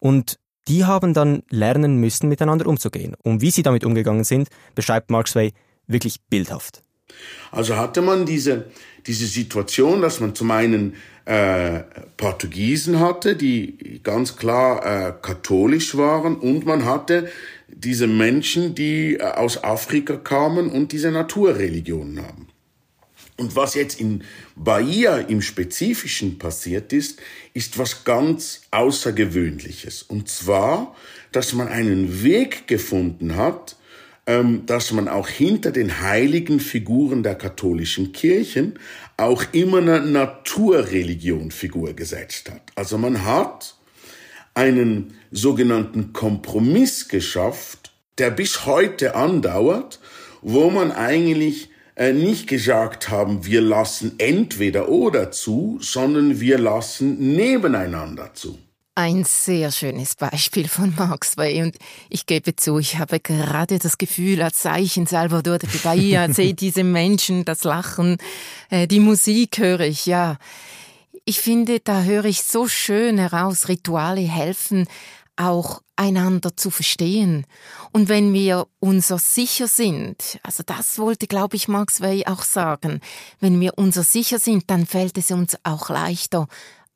und 0.00 0.38
die 0.68 0.84
haben 0.84 1.12
dann 1.12 1.42
lernen 1.50 1.96
müssen, 1.96 2.28
miteinander 2.28 2.66
umzugehen. 2.66 3.16
Und 3.22 3.40
wie 3.40 3.50
sie 3.50 3.64
damit 3.64 3.84
umgegangen 3.84 4.22
sind, 4.22 4.48
beschreibt 4.76 5.10
Mark 5.10 5.26
Sway 5.26 5.52
wirklich 5.88 6.20
bildhaft. 6.30 6.84
Also 7.50 7.76
hatte 7.76 8.02
man 8.02 8.26
diese, 8.26 8.66
diese 9.06 9.26
Situation, 9.26 10.00
dass 10.00 10.20
man 10.20 10.34
zum 10.34 10.50
einen 10.50 10.94
äh, 11.24 11.80
Portugiesen 12.16 12.98
hatte, 12.98 13.36
die 13.36 14.00
ganz 14.02 14.36
klar 14.36 14.84
äh, 14.84 15.12
katholisch 15.22 15.96
waren, 15.96 16.36
und 16.36 16.66
man 16.66 16.84
hatte 16.84 17.28
diese 17.68 18.06
Menschen, 18.06 18.74
die 18.74 19.14
äh, 19.14 19.22
aus 19.22 19.62
Afrika 19.62 20.16
kamen 20.16 20.70
und 20.70 20.92
diese 20.92 21.10
Naturreligionen 21.10 22.22
haben. 22.22 22.48
Und 23.38 23.56
was 23.56 23.74
jetzt 23.74 23.98
in 23.98 24.22
Bahia 24.56 25.16
im 25.16 25.42
Spezifischen 25.42 26.38
passiert 26.38 26.92
ist, 26.92 27.20
ist 27.54 27.78
was 27.78 28.04
ganz 28.04 28.62
Außergewöhnliches. 28.70 30.02
Und 30.02 30.28
zwar, 30.28 30.94
dass 31.32 31.52
man 31.54 31.68
einen 31.68 32.22
Weg 32.22 32.66
gefunden 32.66 33.36
hat, 33.36 33.76
dass 34.24 34.92
man 34.92 35.08
auch 35.08 35.26
hinter 35.26 35.72
den 35.72 36.00
heiligen 36.00 36.60
Figuren 36.60 37.24
der 37.24 37.34
katholischen 37.34 38.12
Kirchen 38.12 38.78
auch 39.16 39.42
immer 39.50 39.78
eine 39.78 40.00
Naturreligionfigur 40.00 41.94
gesetzt 41.94 42.48
hat. 42.48 42.62
Also 42.76 42.98
man 42.98 43.24
hat 43.24 43.74
einen 44.54 45.14
sogenannten 45.32 46.12
Kompromiss 46.12 47.08
geschafft, 47.08 47.92
der 48.18 48.30
bis 48.30 48.64
heute 48.66 49.16
andauert, 49.16 49.98
wo 50.40 50.70
man 50.70 50.92
eigentlich 50.92 51.70
äh, 51.96 52.12
nicht 52.12 52.46
gesagt 52.46 53.08
haben, 53.08 53.44
wir 53.46 53.60
lassen 53.60 54.14
entweder 54.18 54.88
oder 54.88 55.30
zu, 55.30 55.78
sondern 55.80 56.40
wir 56.40 56.58
lassen 56.58 57.34
nebeneinander 57.34 58.34
zu. 58.34 58.58
Ein 58.94 59.24
sehr 59.24 59.72
schönes 59.72 60.16
Beispiel 60.16 60.68
von 60.68 60.94
Max 60.94 61.38
Way. 61.38 61.62
Und 61.62 61.76
ich 62.10 62.26
gebe 62.26 62.54
zu, 62.56 62.78
ich 62.78 62.98
habe 62.98 63.20
gerade 63.20 63.78
das 63.78 63.96
Gefühl, 63.96 64.42
als 64.42 64.60
sei 64.60 64.82
ich 64.82 64.98
in 64.98 65.06
Salvador 65.06 65.56
de 65.56 65.70
Bahia, 65.82 66.28
sehe 66.32 66.52
diese 66.52 66.84
Menschen, 66.84 67.46
das 67.46 67.64
Lachen, 67.64 68.18
äh, 68.68 68.86
die 68.86 69.00
Musik 69.00 69.56
höre 69.56 69.80
ich, 69.80 70.04
ja. 70.04 70.36
Ich 71.24 71.40
finde, 71.40 71.80
da 71.80 72.02
höre 72.02 72.26
ich 72.26 72.42
so 72.42 72.68
schön 72.68 73.16
heraus, 73.16 73.68
Rituale 73.68 74.20
helfen, 74.20 74.86
auch 75.36 75.80
einander 75.96 76.54
zu 76.54 76.68
verstehen. 76.70 77.46
Und 77.92 78.10
wenn 78.10 78.34
wir 78.34 78.66
unser 78.78 79.18
sicher 79.18 79.68
sind, 79.68 80.38
also 80.42 80.62
das 80.66 80.98
wollte, 80.98 81.26
glaube 81.26 81.56
ich, 81.56 81.66
Max 81.66 82.02
Way 82.02 82.26
auch 82.26 82.42
sagen, 82.42 83.00
wenn 83.40 83.58
wir 83.58 83.72
unser 83.76 84.02
sicher 84.02 84.38
sind, 84.38 84.64
dann 84.68 84.84
fällt 84.84 85.16
es 85.16 85.30
uns 85.30 85.56
auch 85.62 85.88
leichter, 85.88 86.46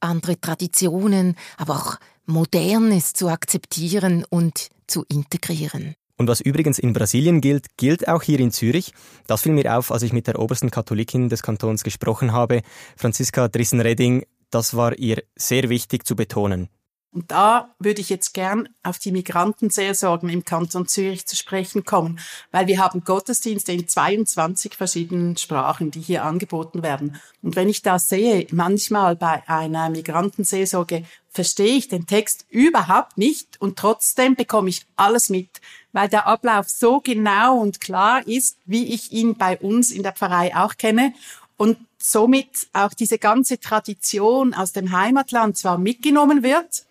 andere 0.01 0.41
Traditionen, 0.41 1.37
aber 1.57 1.77
auch 1.77 1.97
Modernes 2.27 3.13
zu 3.13 3.29
akzeptieren 3.29 4.25
und 4.29 4.69
zu 4.87 5.05
integrieren. 5.09 5.95
Und 6.19 6.29
was 6.29 6.41
übrigens 6.41 6.79
in 6.79 6.93
Brasilien 6.93 7.41
gilt, 7.41 7.77
gilt 7.77 8.09
auch 8.09 8.23
hier 8.23 8.41
in 8.41 8.51
Zürich. 8.51 8.93
Das 9.27 9.43
fiel 9.43 9.53
mir 9.53 9.77
auf, 9.77 9.93
als 9.93 10.03
ich 10.03 10.13
mit 10.13 10.27
der 10.27 10.39
obersten 10.39 10.71
Katholikin 10.71 11.29
des 11.29 11.43
Kantons 11.43 11.85
gesprochen 11.85 12.33
habe, 12.33 12.63
Franziska 12.97 13.49
Drissen-Redding. 13.49 14.25
Das 14.51 14.75
war 14.75 14.99
ihr 14.99 15.23
sehr 15.37 15.69
wichtig 15.69 16.07
zu 16.07 16.17
betonen. 16.17 16.69
Und 17.17 17.31
da 17.31 17.71
würde 17.79 18.03
ich 18.03 18.11
jetzt 18.11 18.35
gern 18.35 18.69
auf 18.83 18.99
die 18.99 19.11
Migrantenseelsorgen 19.11 20.29
im 20.29 20.45
Kanton 20.45 20.87
Zürich 20.87 21.25
zu 21.25 21.35
sprechen 21.35 21.87
kommen, 21.87 22.21
weil 22.51 22.67
wir 22.67 22.79
haben 22.79 23.05
Gottesdienste 23.05 23.73
in 23.73 23.89
22 23.89 24.75
verschiedenen 24.75 25.35
Sprachen, 25.39 25.91
die 25.91 26.03
hier 26.03 26.27
angeboten 26.27 26.83
werden. 26.83 27.19
Und 27.41 27.57
wenn 27.57 27.71
ich 27.71 27.81
das 27.81 28.11
sehe, 28.11 28.47
manchmal 28.51 29.17
bei 29.17 29.43
einer 29.49 29.89
Migrantenseelsorge 29.89 31.05
verstehe 31.31 31.79
ich 31.79 31.89
den 31.89 32.07
Text 32.07 32.45
überhaupt 32.51 33.17
nicht 33.17 33.59
und 33.63 33.79
trotzdem 33.79 34.37
bekomme 34.37 34.69
ich 34.69 34.85
alles 34.97 35.31
mit, 35.31 35.49
weil 35.93 36.11
der 36.11 36.27
Ablauf 36.27 36.69
so 36.69 37.01
genau 37.01 37.57
und 37.61 37.81
klar 37.81 38.27
ist, 38.29 38.59
wie 38.67 38.93
ich 38.93 39.11
ihn 39.11 39.37
bei 39.37 39.57
uns 39.57 39.91
in 39.91 40.03
der 40.03 40.13
Pfarrei 40.13 40.55
auch 40.55 40.77
kenne 40.77 41.15
und 41.57 41.79
somit 41.99 42.69
auch 42.75 42.93
diese 42.93 43.17
ganze 43.17 43.59
Tradition 43.59 44.53
aus 44.53 44.73
dem 44.73 44.93
Heimatland 44.93 45.57
zwar 45.57 45.79
mitgenommen 45.79 46.43
wird, 46.43 46.86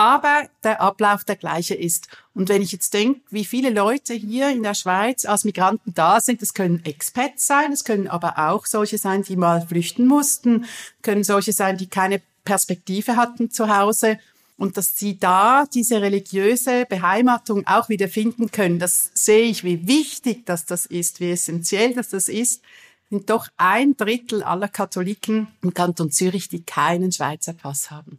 aber 0.00 0.48
der 0.64 0.80
Ablauf 0.80 1.24
der 1.24 1.36
gleiche 1.36 1.74
ist. 1.74 2.08
Und 2.32 2.48
wenn 2.48 2.62
ich 2.62 2.72
jetzt 2.72 2.94
denke, 2.94 3.20
wie 3.28 3.44
viele 3.44 3.68
Leute 3.68 4.14
hier 4.14 4.48
in 4.48 4.62
der 4.62 4.72
Schweiz 4.72 5.26
als 5.26 5.44
Migranten 5.44 5.92
da 5.92 6.22
sind, 6.22 6.40
das 6.40 6.54
können 6.54 6.82
Expats 6.86 7.46
sein, 7.46 7.70
es 7.70 7.84
können 7.84 8.08
aber 8.08 8.38
auch 8.38 8.64
solche 8.64 8.96
sein, 8.96 9.24
die 9.24 9.36
mal 9.36 9.60
flüchten 9.60 10.06
mussten, 10.06 10.64
können 11.02 11.22
solche 11.22 11.52
sein, 11.52 11.76
die 11.76 11.86
keine 11.86 12.22
Perspektive 12.46 13.16
hatten 13.16 13.50
zu 13.50 13.68
Hause 13.68 14.18
und 14.56 14.78
dass 14.78 14.98
sie 14.98 15.18
da 15.18 15.66
diese 15.66 16.00
religiöse 16.00 16.86
Beheimatung 16.86 17.66
auch 17.66 17.90
wieder 17.90 18.08
finden 18.08 18.50
können. 18.50 18.78
Das 18.78 19.10
sehe 19.12 19.50
ich, 19.50 19.64
wie 19.64 19.86
wichtig 19.86 20.46
dass 20.46 20.64
das 20.64 20.86
ist, 20.86 21.20
wie 21.20 21.32
essentiell 21.32 21.92
dass 21.92 22.08
das 22.08 22.28
ist 22.28 22.62
sind 23.10 23.28
doch 23.28 23.48
ein 23.58 23.98
Drittel 23.98 24.42
aller 24.44 24.68
Katholiken 24.68 25.48
im 25.62 25.74
Kanton 25.74 26.10
Zürich, 26.10 26.48
die 26.48 26.62
keinen 26.62 27.12
Schweizer 27.12 27.52
Pass 27.52 27.90
haben 27.90 28.18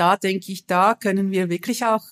da 0.00 0.16
denke 0.16 0.50
ich, 0.50 0.64
da 0.64 0.94
können 0.94 1.30
wir 1.30 1.50
wirklich 1.50 1.84
auch 1.84 2.04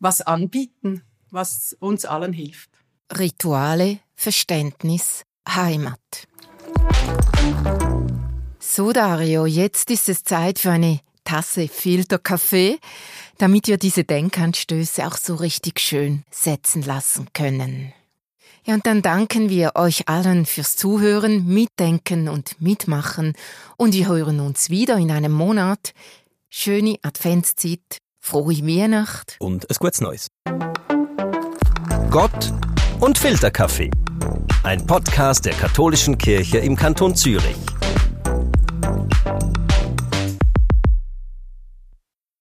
was 0.00 0.22
anbieten, 0.22 1.02
was 1.30 1.76
uns 1.78 2.04
allen 2.04 2.32
hilft. 2.32 2.68
Rituale, 3.16 4.00
Verständnis, 4.16 5.22
Heimat. 5.48 6.00
So, 8.58 8.92
Dario, 8.92 9.46
jetzt 9.46 9.90
ist 9.92 10.08
es 10.08 10.24
Zeit 10.24 10.58
für 10.58 10.72
eine 10.72 10.98
Tasse 11.22 11.68
Filterkaffee, 11.68 12.80
damit 13.38 13.68
wir 13.68 13.76
diese 13.76 14.02
Denkanstöße 14.02 15.06
auch 15.06 15.16
so 15.16 15.36
richtig 15.36 15.78
schön 15.78 16.24
setzen 16.32 16.82
lassen 16.82 17.28
können. 17.32 17.92
Ja, 18.64 18.74
und 18.74 18.86
dann 18.86 19.02
danken 19.02 19.48
wir 19.48 19.72
euch 19.74 20.08
allen 20.08 20.46
fürs 20.46 20.76
Zuhören, 20.76 21.46
Mitdenken 21.46 22.28
und 22.28 22.60
Mitmachen 22.60 23.34
und 23.76 23.92
wir 23.94 24.08
hören 24.08 24.38
uns 24.38 24.70
wieder 24.70 24.98
in 24.98 25.10
einem 25.10 25.32
Monat 25.32 25.94
schöne 26.52 26.96
Adventszeit, 27.02 27.98
frohe 28.20 28.58
Weihnacht 28.58 29.36
und 29.40 29.68
ein 29.68 29.76
gutes 29.78 30.00
Neues. 30.02 30.28
Gott 32.10 32.52
und 33.00 33.16
Filterkaffee. 33.16 33.90
Ein 34.62 34.86
Podcast 34.86 35.46
der 35.46 35.54
katholischen 35.54 36.18
Kirche 36.18 36.58
im 36.58 36.76
Kanton 36.76 37.16
Zürich. 37.16 37.56